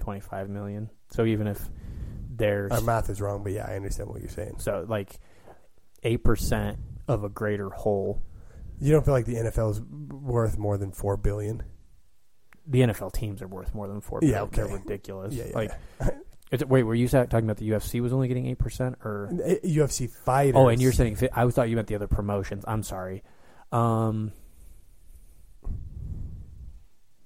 [0.00, 0.88] Twenty-five million.
[1.10, 1.60] So even if
[2.30, 4.54] there's Our math is wrong, but yeah, I understand what you're saying.
[4.60, 5.18] so like
[6.02, 8.22] eight percent of a greater whole,
[8.80, 11.62] You don't feel like the NFL is worth more than 4 billion?
[12.66, 14.20] the NFL teams are worth more than four.
[14.22, 14.50] Yeah, billion.
[14.52, 15.34] They're ridiculous.
[15.34, 15.72] Yeah, yeah, like,
[16.50, 19.30] it, wait, were you talking about the UFC was only getting eight percent, or
[19.64, 20.54] UFC fighters.
[20.56, 22.64] oh, and you're saying I thought you meant the other promotions.
[22.66, 23.22] I'm sorry.
[23.72, 24.32] Um,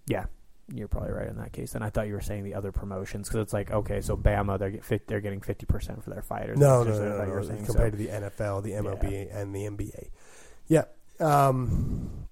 [0.06, 0.24] yeah,
[0.72, 1.74] you're probably right in that case.
[1.74, 4.58] And I thought you were saying the other promotions because it's like okay, so Bama
[4.58, 6.58] they're get they're getting fifty percent for their fighters.
[6.58, 7.46] No, That's no, no, no, thought you were no.
[7.48, 10.08] saying, Compared so- to the NFL, the MLB, and the NBA.
[10.68, 10.84] Yeah.
[11.20, 12.26] Um,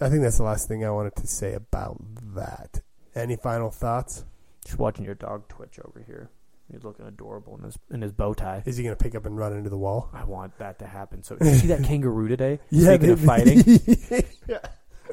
[0.00, 1.98] I think that's the last thing I wanted to say about
[2.34, 2.80] that.
[3.14, 4.24] Any final thoughts?
[4.68, 6.28] Just watching your dog twitch over here.
[6.70, 8.62] He's looking adorable in his in his bow tie.
[8.66, 10.10] Is he going to pick up and run into the wall?
[10.12, 11.22] I want that to happen.
[11.22, 12.60] So, did you see that kangaroo today?
[12.70, 13.62] Yeah, Speaking of fighting,
[14.46, 14.58] yeah.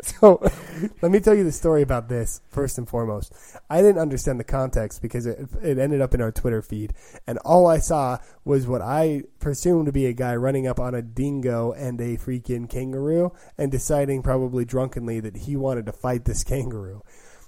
[0.03, 0.41] So,
[1.01, 3.31] let me tell you the story about this first and foremost.
[3.69, 6.93] I didn't understand the context because it, it ended up in our Twitter feed,
[7.25, 10.93] and all I saw was what I presumed to be a guy running up on
[10.93, 16.25] a dingo and a freaking kangaroo, and deciding probably drunkenly that he wanted to fight
[16.25, 17.01] this kangaroo.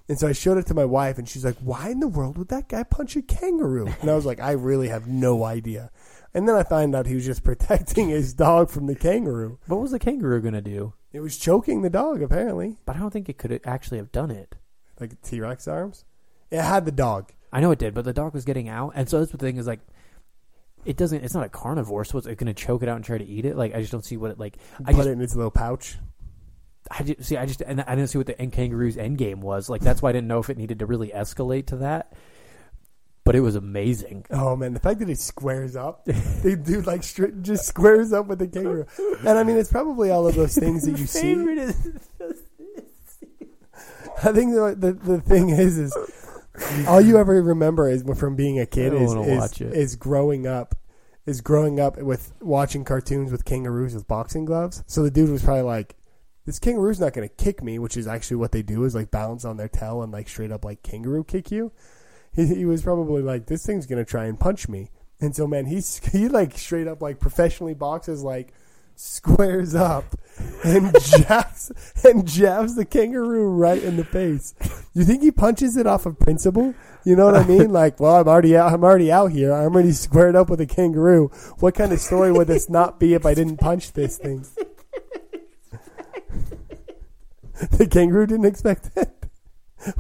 [0.10, 2.38] And so I showed it to my wife, and she's like, "Why in the world
[2.38, 5.92] would that guy punch a kangaroo?" And I was like, "I really have no idea."
[6.34, 9.60] And then I find out he was just protecting his dog from the kangaroo.
[9.68, 10.94] what was the kangaroo gonna do?
[11.12, 12.78] It was choking the dog, apparently.
[12.86, 14.56] But I don't think it could actually have done it.
[15.00, 16.06] Like T Rex arms.
[16.52, 17.34] It had the dog.
[17.52, 19.58] I know it did, but the dog was getting out, and so that's the thing
[19.58, 19.80] is like,
[20.86, 21.24] it doesn't.
[21.24, 23.46] It's not a carnivore, so it's going to choke it out and try to eat
[23.46, 23.58] it.
[23.58, 24.58] Like I just don't see what it like.
[24.86, 25.98] I put just, it in its little pouch.
[26.92, 27.38] I just see.
[27.38, 29.70] I just and I didn't see what the end kangaroo's end game was.
[29.70, 32.14] Like that's why I didn't know if it needed to really escalate to that.
[33.24, 34.26] But it was amazing.
[34.32, 38.28] Oh man, the fact that he squares up, the dude like stri- just squares up
[38.28, 38.86] with the kangaroo,
[39.20, 41.34] and I mean it's probably all of those things that you see.
[41.34, 41.76] is
[44.24, 45.98] I think the, the the thing is is
[46.88, 49.74] all you ever remember is from being a kid is is, watch it.
[49.74, 50.76] is growing up
[51.28, 54.84] is growing up with watching cartoons with kangaroos with boxing gloves.
[54.88, 55.96] So the dude was probably like,
[56.48, 59.12] "This kangaroo's not going to kick me," which is actually what they do is like
[59.12, 61.74] balance on their tail and like straight up like kangaroo kick you.
[62.34, 64.90] He, he was probably like, "This thing's going to try and punch me,"
[65.20, 68.54] and so man, he's he like straight up like professionally boxes like
[68.96, 70.16] squares up
[70.64, 71.72] and jabs
[72.04, 74.56] and jabs the kangaroo right in the face.
[74.94, 76.74] You think he punches it off of principle?
[77.04, 77.72] You know what I mean?
[77.72, 78.74] Like, well, I'm already out.
[78.74, 79.54] I'm already out here.
[79.54, 81.28] I'm already squared up with a kangaroo.
[81.60, 84.46] What kind of story would this not be if I didn't punch this thing?
[87.72, 89.10] the kangaroo didn't expect it.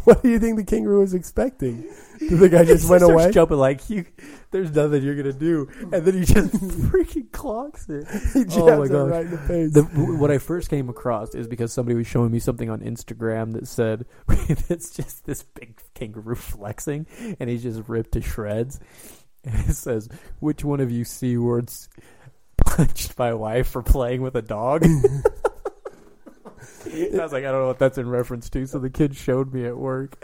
[0.05, 1.88] What do you think the kangaroo was expecting?
[2.20, 3.32] The guy just went away?
[3.32, 4.05] jumping like you.
[4.49, 8.08] There's nothing you're gonna do, and then he just freaking clocks it.
[8.34, 9.10] He jabs Oh my gosh.
[9.12, 9.74] right in the face.
[9.74, 13.53] The, what I first came across is because somebody was showing me something on Instagram
[13.53, 14.05] that said
[14.68, 17.05] it's just this big kangaroo flexing,
[17.39, 18.80] and he's just ripped to shreds.
[19.45, 21.88] And it says, "Which one of you c words
[22.58, 24.84] punched my wife for playing with a dog?"
[26.86, 28.65] I was like, I don't know what that's in reference to.
[28.65, 30.18] So the kid showed me at work.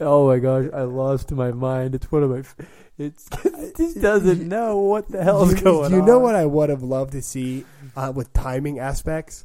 [0.00, 1.94] Oh my gosh, I lost my mind.
[1.94, 2.38] It's one of my.
[2.40, 2.56] f-
[2.98, 5.92] It's it just doesn't know what the hell's you, going on.
[5.92, 6.06] you on.
[6.06, 7.64] know what I would have loved to see
[7.96, 9.44] uh, with timing aspects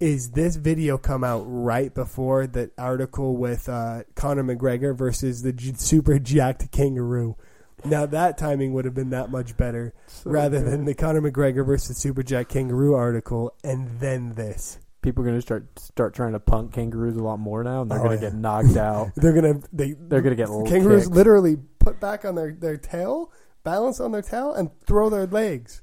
[0.00, 5.52] is this video come out right before the article with uh, Conor McGregor versus the
[5.52, 7.36] j- super jacked kangaroo.
[7.84, 10.70] Now that timing would have been that much better So rather good.
[10.72, 14.78] than the Conor McGregor versus super jacked kangaroo article and then this.
[15.06, 18.00] People are gonna start start trying to punk kangaroos a lot more now, and they're
[18.00, 18.20] Oh, gonna yeah.
[18.22, 19.12] get knocked out.
[19.14, 21.14] They're gonna they They're gonna get kangaroos kicked.
[21.14, 23.30] literally put back on their, their tail,
[23.62, 25.80] balance on their tail, and throw their legs.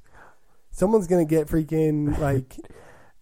[0.72, 2.54] Someone's gonna get freaking like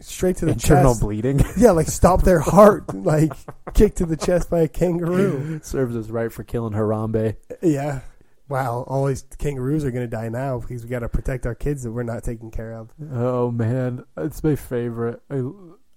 [0.01, 1.01] straight to the internal chest.
[1.03, 3.33] bleeding Yeah, like stop their heart, like
[3.73, 5.61] kicked to the chest by a kangaroo.
[5.63, 7.37] serves us right for killing Harambe.
[7.63, 8.01] Yeah.
[8.49, 11.85] Wow, all these kangaroos are gonna die now because we got to protect our kids
[11.85, 12.91] that we're not taking care of.
[13.13, 15.23] Oh man, it's my favorite.
[15.31, 15.43] I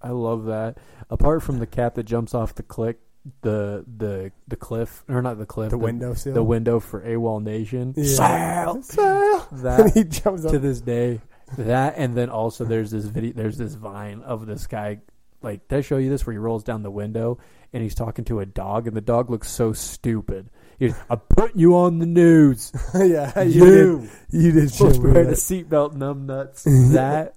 [0.01, 0.77] I love that.
[1.09, 2.95] Apart from the cat that jumps off the cliff,
[3.41, 6.33] the the the cliff or not the cliff, The window sill.
[6.35, 7.93] the window for AWOL Nation.
[7.97, 8.03] Yeah.
[8.15, 8.81] Sal!
[8.83, 9.47] Sal.
[9.51, 10.51] That and he jumps up.
[10.51, 11.21] to this day.
[11.57, 14.99] That and then also there's this video there's this vine of this guy
[15.41, 17.39] like did I show you this where he rolls down the window
[17.73, 20.49] and he's talking to a dog and the dog looks so stupid.
[20.77, 22.71] He's I'm putting you on the news.
[22.95, 24.09] yeah, you, You, did.
[24.43, 26.63] You did show supposed to me wear the seatbelt numb nuts.
[26.93, 27.35] that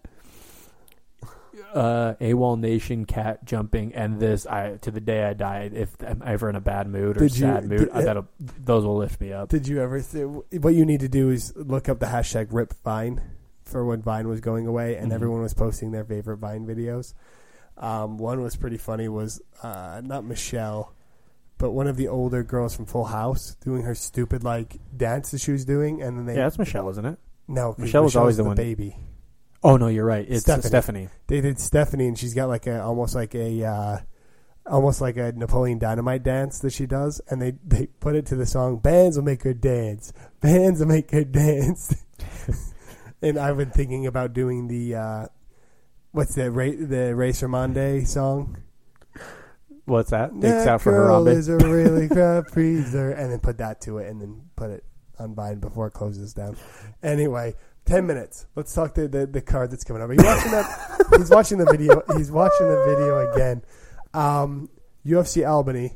[1.75, 6.23] uh AWOL Nation cat jumping and this I to the day I die if I'm
[6.25, 8.97] ever in a bad mood or Did you- sad mood did- I that'll those will
[8.97, 9.49] lift me up.
[9.49, 10.01] Did you ever?
[10.03, 13.21] See, what you need to do is look up the hashtag Rip Vine
[13.65, 15.15] for when Vine was going away, and Mhm.
[15.15, 17.13] everyone was posting their favorite Vine videos.
[17.77, 19.09] Um, one was pretty funny.
[19.09, 20.95] Was uh, not Michelle,
[21.59, 25.41] but one of the older girls from Full House doing her stupid like dance that
[25.43, 27.19] she was doing, and then they Yeah, that's Michelle, isn't it?
[27.47, 28.97] No, Michelle was always the one- baby.
[29.63, 30.25] Oh no, you're right.
[30.29, 30.69] It's Stephanie.
[30.69, 31.09] Stephanie.
[31.27, 33.99] They did Stephanie, and she's got like a almost like a uh,
[34.67, 38.37] almost like a Napoleon Dynamite dance that she does, and they they put it to
[38.37, 41.95] the song "Bands will make her dance, bands will make her dance."
[43.23, 45.27] and I've been thinking about doing the uh,
[46.13, 48.59] what's the Ray, the Racer Monday song.
[49.87, 50.39] What's that?
[50.41, 51.35] That out for girl Harambe.
[51.35, 54.85] is a really crap freezer, and then put that to it, and then put it
[55.19, 56.57] on Vine before it closes down.
[57.03, 57.55] Anyway,
[57.89, 58.47] ten minutes.
[58.55, 60.11] Let's talk the the, the card that's coming up.
[60.11, 61.07] Are you watching that?
[61.19, 62.03] he's watching the video.
[62.17, 63.63] He's watching the video again.
[64.15, 64.69] Um,
[65.07, 65.95] UFC Albany.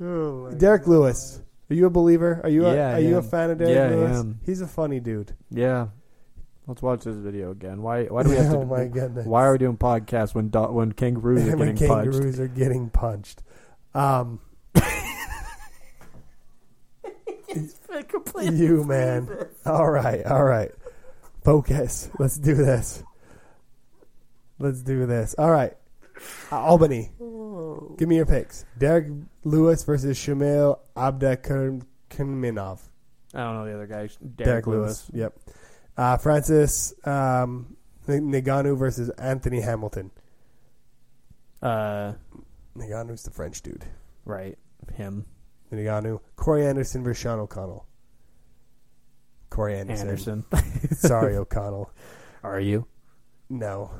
[0.00, 1.40] Oh Derrick Lewis.
[1.70, 2.40] Are you a believer?
[2.42, 4.18] Are you a, Yeah, are you a fan of Derrick Yeah, I Lewis?
[4.18, 4.40] am.
[4.46, 5.34] He's a funny dude.
[5.50, 5.88] Yeah.
[6.66, 7.82] Let's watch this video again.
[7.82, 8.04] Why?
[8.04, 8.58] Why do we have to?
[8.58, 9.26] oh my goodness!
[9.26, 12.12] Why are we doing podcasts when do, when kangaroos are when getting punched?
[12.12, 13.42] kangaroos are getting punched.
[13.94, 14.40] Um,
[18.52, 19.28] you man.
[19.64, 20.70] All right, all right.
[21.44, 22.10] Focus.
[22.18, 23.02] Let's do this.
[24.58, 25.34] Let's do this.
[25.38, 25.76] All right.
[26.50, 27.10] Uh, Albany.
[27.96, 28.64] Give me your picks.
[28.76, 29.06] Derrick
[29.44, 32.80] Lewis versus Shamil Abdurakhimov.
[33.34, 33.96] I don't know the other guy.
[33.96, 35.08] Derrick, Derrick, Lewis.
[35.12, 35.20] Lewis.
[35.20, 35.38] Yep.
[35.96, 37.76] Uh, Francis um,
[38.08, 40.10] N- Ngannou versus Anthony Hamilton.
[41.62, 42.14] Uh,
[42.76, 43.84] Ngannou's the French dude.
[44.24, 44.58] right.
[44.94, 45.26] Him.
[45.76, 46.20] Ngannou.
[46.36, 47.86] Corey Anderson versus Sean O'Connell.
[49.50, 50.08] Corey Anderson.
[50.08, 50.44] Anderson.
[50.96, 51.90] Sorry, O'Connell.
[52.42, 52.86] Are you?
[53.48, 53.90] No.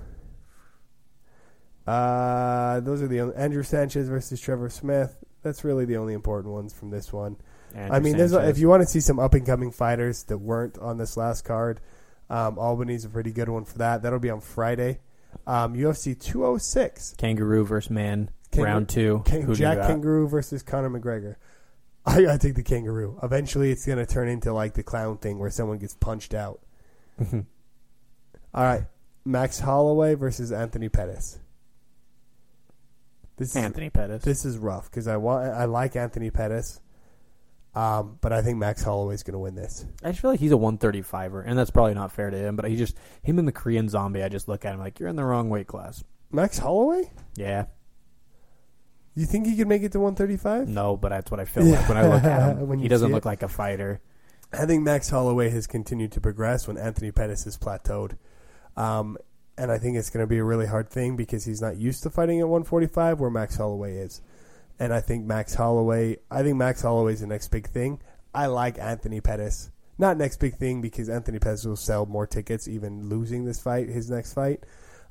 [1.87, 5.17] Uh, those are the only, Andrew Sanchez versus Trevor Smith.
[5.43, 7.37] That's really the only important ones from this one.
[7.75, 10.39] Andrew I mean, there's, if you want to see some up and coming fighters that
[10.39, 11.81] weren't on this last card,
[12.31, 14.03] um, Albany's a pretty good one for that.
[14.03, 15.01] That'll be on Friday.
[15.47, 17.15] Um, UFC 206.
[17.17, 18.31] kangaroo versus man.
[18.57, 19.23] Round two.
[19.25, 19.87] King, Jack?
[19.87, 21.37] Kangaroo versus Conor McGregor.
[22.17, 23.19] I gotta take the kangaroo.
[23.23, 26.61] Eventually, it's gonna turn into like the clown thing where someone gets punched out.
[27.21, 27.45] Mhm.
[28.55, 28.85] All right,
[29.25, 31.39] Max Holloway versus Anthony Pettis.
[33.37, 34.25] This is Anthony Pettis.
[34.25, 36.81] this is rough because I want I like Anthony Pettis,
[37.75, 39.85] um, but I think Max Holloway's gonna win this.
[40.03, 42.57] I just feel like he's a 135er, and that's probably not fair to him.
[42.57, 44.23] But he just him and the Korean Zombie.
[44.23, 46.03] I just look at him like you're in the wrong weight class.
[46.33, 47.11] Max Holloway?
[47.37, 47.67] Yeah,
[49.19, 50.69] You think he could make it to 135?
[50.69, 52.69] no, but that's what I feel like when I look at him.
[52.69, 53.29] When he you doesn't see look it.
[53.29, 54.01] like a fighter.
[54.53, 58.17] I think Max Holloway has continued to progress when Anthony Pettis has plateaued.
[58.77, 59.19] Um,
[59.57, 62.05] and I think it's going to be a really hard thing because he's not used
[62.05, 64.23] to fighting at 145 where Max Holloway is.
[64.79, 68.01] And I think Max Holloway, I think Max Holloway is the next big thing.
[68.33, 69.73] I like Anthony Pettis.
[69.99, 73.89] Not next big thing because Anthony Pettis will sell more tickets even losing this fight,
[73.89, 74.63] his next fight.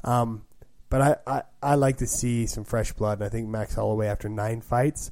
[0.05, 0.43] Um,
[0.89, 3.19] but I, I, I like to see some fresh blood.
[3.19, 5.11] And I think Max Holloway, after nine fights,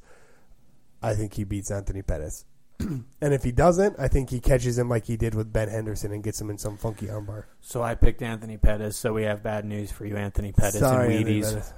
[1.02, 2.44] I think he beats Anthony Pettis.
[2.80, 6.12] and if he doesn't, I think he catches him like he did with Ben Henderson
[6.12, 7.44] and gets him in some funky armbar.
[7.60, 8.96] So I picked Anthony Pettis.
[8.96, 11.52] So we have bad news for you, Anthony Pettis Sorry, and Anthony Wheaties.
[11.54, 11.72] Pettis.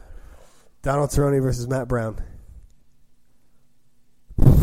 [0.82, 2.22] Donald Cerrone versus Matt Brown.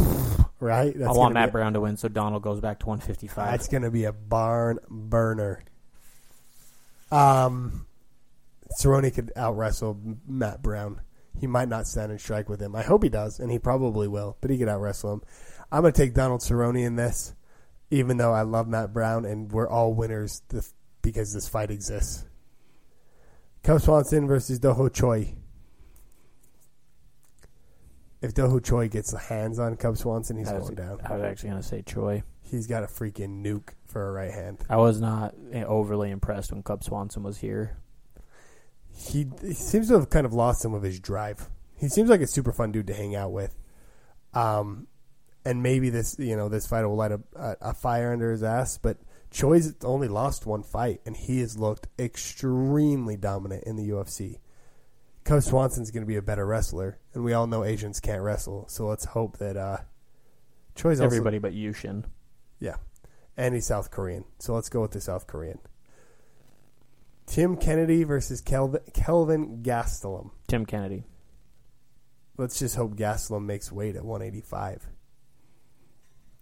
[0.58, 0.96] Right?
[1.00, 3.52] I want Matt be, Brown to win, so Donald goes back to 155.
[3.52, 5.62] That's going to be a barn burner.
[7.12, 7.86] Um,
[8.80, 11.02] Cerrone could out wrestle Matt Brown.
[11.40, 12.76] He might not stand and strike with him.
[12.76, 15.22] I hope he does, and he probably will, but he could out wrestle him.
[15.72, 17.36] I'm going to take Donald Cerrone in this,
[17.92, 20.64] even though I love Matt Brown, and we're all winners th-
[21.02, 22.26] because this fight exists.
[23.64, 25.36] Cub Swanson versus Dooho Choi.
[28.22, 31.00] If Dooho Choi gets the hands on Cub Swanson, he's I was, going down.
[31.04, 32.24] I was actually going to say Choi.
[32.42, 34.64] He's got a freaking nuke for a right hand.
[34.70, 37.78] I was not overly impressed when Cub Swanson was here.
[38.96, 41.50] He, he seems to have kind of lost some of his drive.
[41.78, 43.56] He seems like a super fun dude to hang out with.
[44.34, 44.88] Um,
[45.44, 48.42] and maybe this, you know, this fight will light a, a, a fire under his
[48.42, 48.78] ass.
[48.78, 48.98] But
[49.32, 54.40] Choi's only lost one fight, and he has looked extremely dominant in the UFC.
[55.26, 58.68] Cub Swanson's going to be a better wrestler, and we all know Asians can't wrestle.
[58.70, 59.78] So let's hope that uh,
[60.76, 62.06] Choi's also Everybody but Yushin.
[62.60, 62.76] Yeah,
[63.36, 64.24] and he's South Korean.
[64.40, 65.60] So let's go with the South Korean.
[67.26, 70.32] Tim Kennedy versus Kelvin, Kelvin Gastelum.
[70.48, 71.04] Tim Kennedy.
[72.38, 74.88] Let's just hope Gastelum makes weight at 185.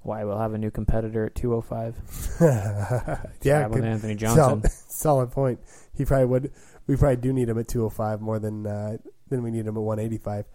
[0.01, 1.95] Why we'll have a new competitor at 205.
[3.41, 4.69] yeah, good- Anthony Johnson.
[4.89, 5.59] solid point.
[5.95, 6.51] He probably would.
[6.87, 8.97] We probably do need him at 205 more than uh,
[9.29, 10.45] than we need him at 185.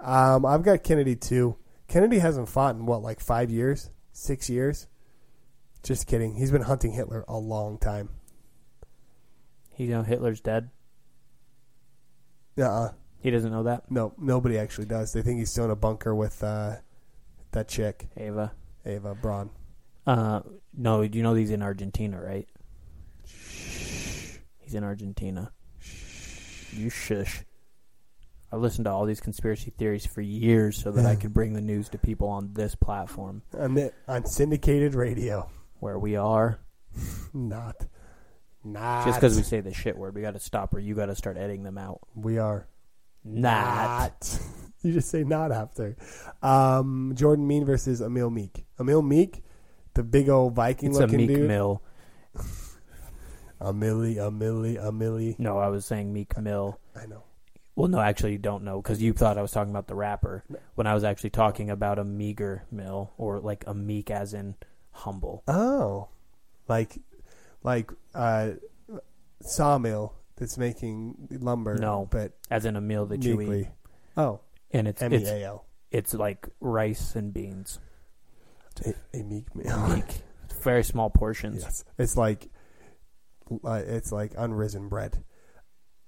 [0.00, 1.56] Um, I've got Kennedy too.
[1.86, 4.86] Kennedy hasn't fought in what like five years, six years.
[5.82, 6.36] Just kidding.
[6.36, 8.08] He's been hunting Hitler a long time.
[9.76, 10.70] You know Hitler's dead.
[12.58, 12.92] Uh-uh.
[13.20, 13.90] He doesn't know that.
[13.90, 15.12] No, nobody actually does.
[15.12, 16.76] They think he's still in a bunker with uh,
[17.52, 18.52] that chick, Ava.
[18.84, 19.50] Ava Braun.
[20.06, 20.40] Uh,
[20.76, 22.46] no, you know he's in Argentina, right?
[23.26, 24.36] Shh.
[24.58, 25.50] He's in Argentina.
[25.80, 26.74] Shh.
[26.74, 27.44] You shush.
[28.52, 31.60] I've listened to all these conspiracy theories for years so that I could bring the
[31.62, 35.48] news to people on this platform On, the, on syndicated radio.
[35.80, 36.60] where we are.
[37.32, 37.86] Not.
[38.64, 39.06] Not.
[39.06, 41.14] Just because we say the shit word, we got to stop or you got to
[41.14, 42.00] start editing them out.
[42.14, 42.66] we are.
[43.24, 44.38] Not.
[44.82, 45.96] you just say not after.
[46.42, 48.66] Um, Jordan Mein versus Emil Meek.
[48.78, 49.42] Emil Meek,
[49.94, 51.48] the big old Viking It's a looking Meek dude.
[51.48, 51.82] Mill.
[53.64, 55.36] Emily, Emily, Emily.
[55.38, 56.78] No, I was saying Meek Mill.
[56.94, 57.22] I know.
[57.76, 60.44] Well, no, actually, you don't know because you thought I was talking about the rapper
[60.74, 64.54] when I was actually talking about a meager mill or like a meek as in
[64.92, 65.42] humble.
[65.48, 66.08] Oh,
[66.68, 66.98] like,
[67.64, 68.50] like uh,
[69.42, 71.76] sawmill that's making lumber.
[71.76, 72.06] No.
[72.08, 73.68] but as in a meal that you eat.
[74.16, 74.40] Oh,
[74.70, 75.60] and it's M E it's
[75.90, 77.80] it's like rice and beans,
[78.84, 79.88] A, a meek meal.
[79.88, 80.22] meek,
[80.62, 81.62] very small portions.
[81.62, 82.48] Yes, it's like
[83.64, 85.24] uh, it's like unrisen bread.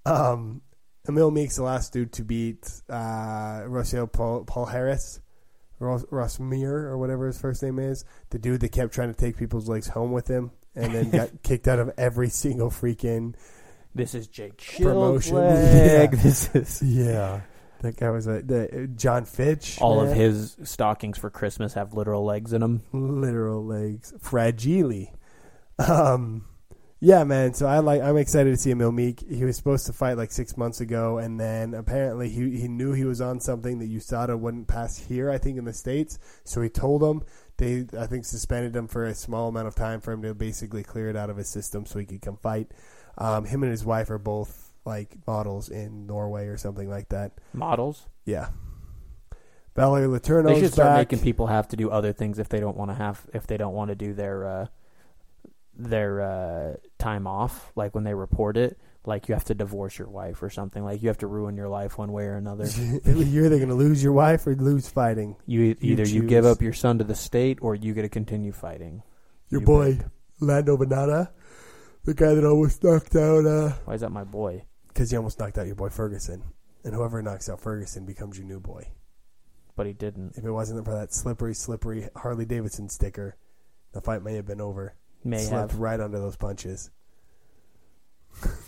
[0.04, 0.62] Um,
[1.08, 5.20] Emil Meek's the last dude to beat uh, Rocio Paul, Paul Harris,
[5.78, 8.04] Ross, Ross Muir or whatever his first name is.
[8.30, 11.30] The dude that kept trying to take people's legs home with him, and then got
[11.42, 13.34] kicked out of every single freaking
[13.94, 15.36] This is Jake Promotion.
[15.36, 16.12] Schildleg.
[16.12, 16.22] Yeah.
[16.22, 17.40] This is yeah.
[17.82, 19.78] That guy was a the, John Fitch.
[19.80, 20.16] all of man.
[20.16, 22.82] his stockings for Christmas have literal legs in them.
[22.92, 25.06] literal legs, fragile.
[25.78, 26.46] Um,
[27.00, 27.52] yeah, man.
[27.52, 28.00] So I like.
[28.00, 29.20] I'm excited to see Emil Meek.
[29.28, 32.92] He was supposed to fight like six months ago, and then apparently he he knew
[32.92, 35.30] he was on something that USADA wouldn't pass here.
[35.30, 36.18] I think in the states.
[36.44, 37.22] So he told them
[37.58, 40.82] they I think suspended him for a small amount of time for him to basically
[40.82, 42.72] clear it out of his system so he could come fight.
[43.18, 47.32] Um, him and his wife are both like models in Norway or something like that.
[47.52, 48.06] Models.
[48.24, 48.48] Yeah.
[49.74, 51.12] Valerie Letourneau's They should start back.
[51.12, 53.56] making people have to do other things if they don't want to have if they
[53.56, 54.66] don't want to do their uh,
[55.74, 57.72] their uh, time off.
[57.76, 60.84] Like when they report it, like you have to divorce your wife or something.
[60.84, 62.66] Like you have to ruin your life one way or another.
[63.04, 65.36] You're either going to lose your wife or lose fighting.
[65.46, 68.08] You You either you give up your son to the state or you get to
[68.08, 69.02] continue fighting.
[69.48, 70.06] Your You boy pick.
[70.40, 71.30] Lando Vannata,
[72.04, 74.64] the guy that almost knocked out, uh, Why is that my boy?
[74.88, 76.42] because he almost knocked out your boy Ferguson,
[76.82, 78.88] and whoever knocks out Ferguson becomes your new boy.
[79.76, 80.36] But he didn't.
[80.36, 83.36] If it wasn't for that slippery, slippery Harley Davidson sticker,
[83.92, 84.94] the fight may have been over.
[85.22, 85.80] May Slipped have.
[85.80, 86.90] right under those punches.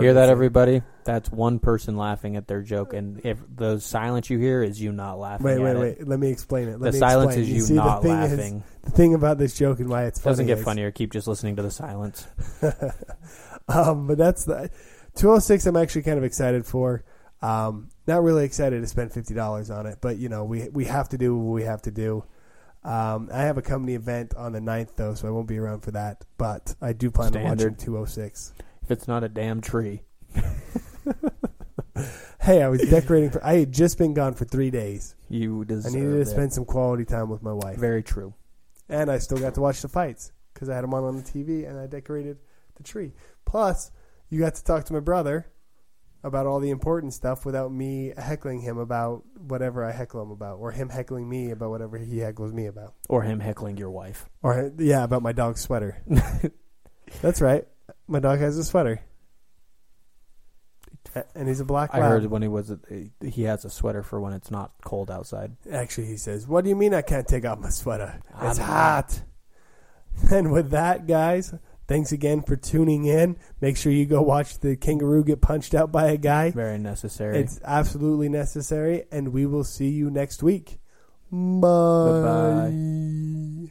[0.00, 0.82] Hear that, everybody?
[1.04, 4.92] That's one person laughing at their joke, and if the silence you hear is you
[4.92, 5.46] not laughing.
[5.46, 5.78] Wait, at wait, it.
[5.78, 6.08] wait.
[6.08, 6.80] Let me explain it.
[6.80, 7.42] Let The me silence explain.
[7.44, 8.64] is you see, not the thing is- laughing.
[8.82, 10.90] the thing about this joke and why it's funny Doesn't get is- funnier.
[10.90, 12.26] Keep just listening to the silence.
[13.68, 14.70] um, but that's the
[15.14, 15.66] 206.
[15.66, 17.04] I'm actually kind of excited for.
[17.40, 20.86] Um, not really excited to spend fifty dollars on it, but you know we we
[20.86, 22.24] have to do what we have to do.
[22.84, 25.80] Um, I have a company event on the 9th though, so I won't be around
[25.80, 26.24] for that.
[26.38, 27.78] But I do plan on watching Standard.
[27.80, 28.52] 206.
[28.82, 30.02] If it's not a damn tree,
[32.40, 33.44] Hey, I was decorating for.
[33.44, 35.14] I had just been gone for three days.
[35.28, 36.26] you deserve I needed to it.
[36.28, 38.32] spend some quality time with my wife, Very true.
[38.88, 41.22] and I still got to watch the fights because I had them on on the
[41.22, 42.38] TV and I decorated
[42.76, 43.12] the tree.
[43.44, 43.90] Plus,
[44.30, 45.46] you got to talk to my brother
[46.24, 50.56] about all the important stuff without me heckling him about whatever I heckle him about,
[50.58, 54.28] or him heckling me about whatever he heckles me about, Or him heckling your wife.
[54.42, 56.02] or yeah, about my dog's sweater.
[57.22, 57.66] That's right,
[58.06, 59.00] my dog has a sweater,
[61.34, 61.90] and he's a black.
[61.94, 62.10] I lab.
[62.10, 62.72] heard when he was
[63.24, 65.56] he has a sweater for when it's not cold outside.
[65.72, 68.20] Actually, he says, "What do you mean I can't take off my sweater?
[68.42, 69.22] It's I'm hot."
[70.32, 71.54] And with that, guys,
[71.88, 73.36] thanks again for tuning in.
[73.60, 76.52] Make sure you go watch the kangaroo get punched out by a guy.
[76.52, 77.38] Very necessary.
[77.38, 80.78] It's absolutely necessary, and we will see you next week.
[81.32, 82.68] Bye.
[82.70, 83.70] Bye-bye.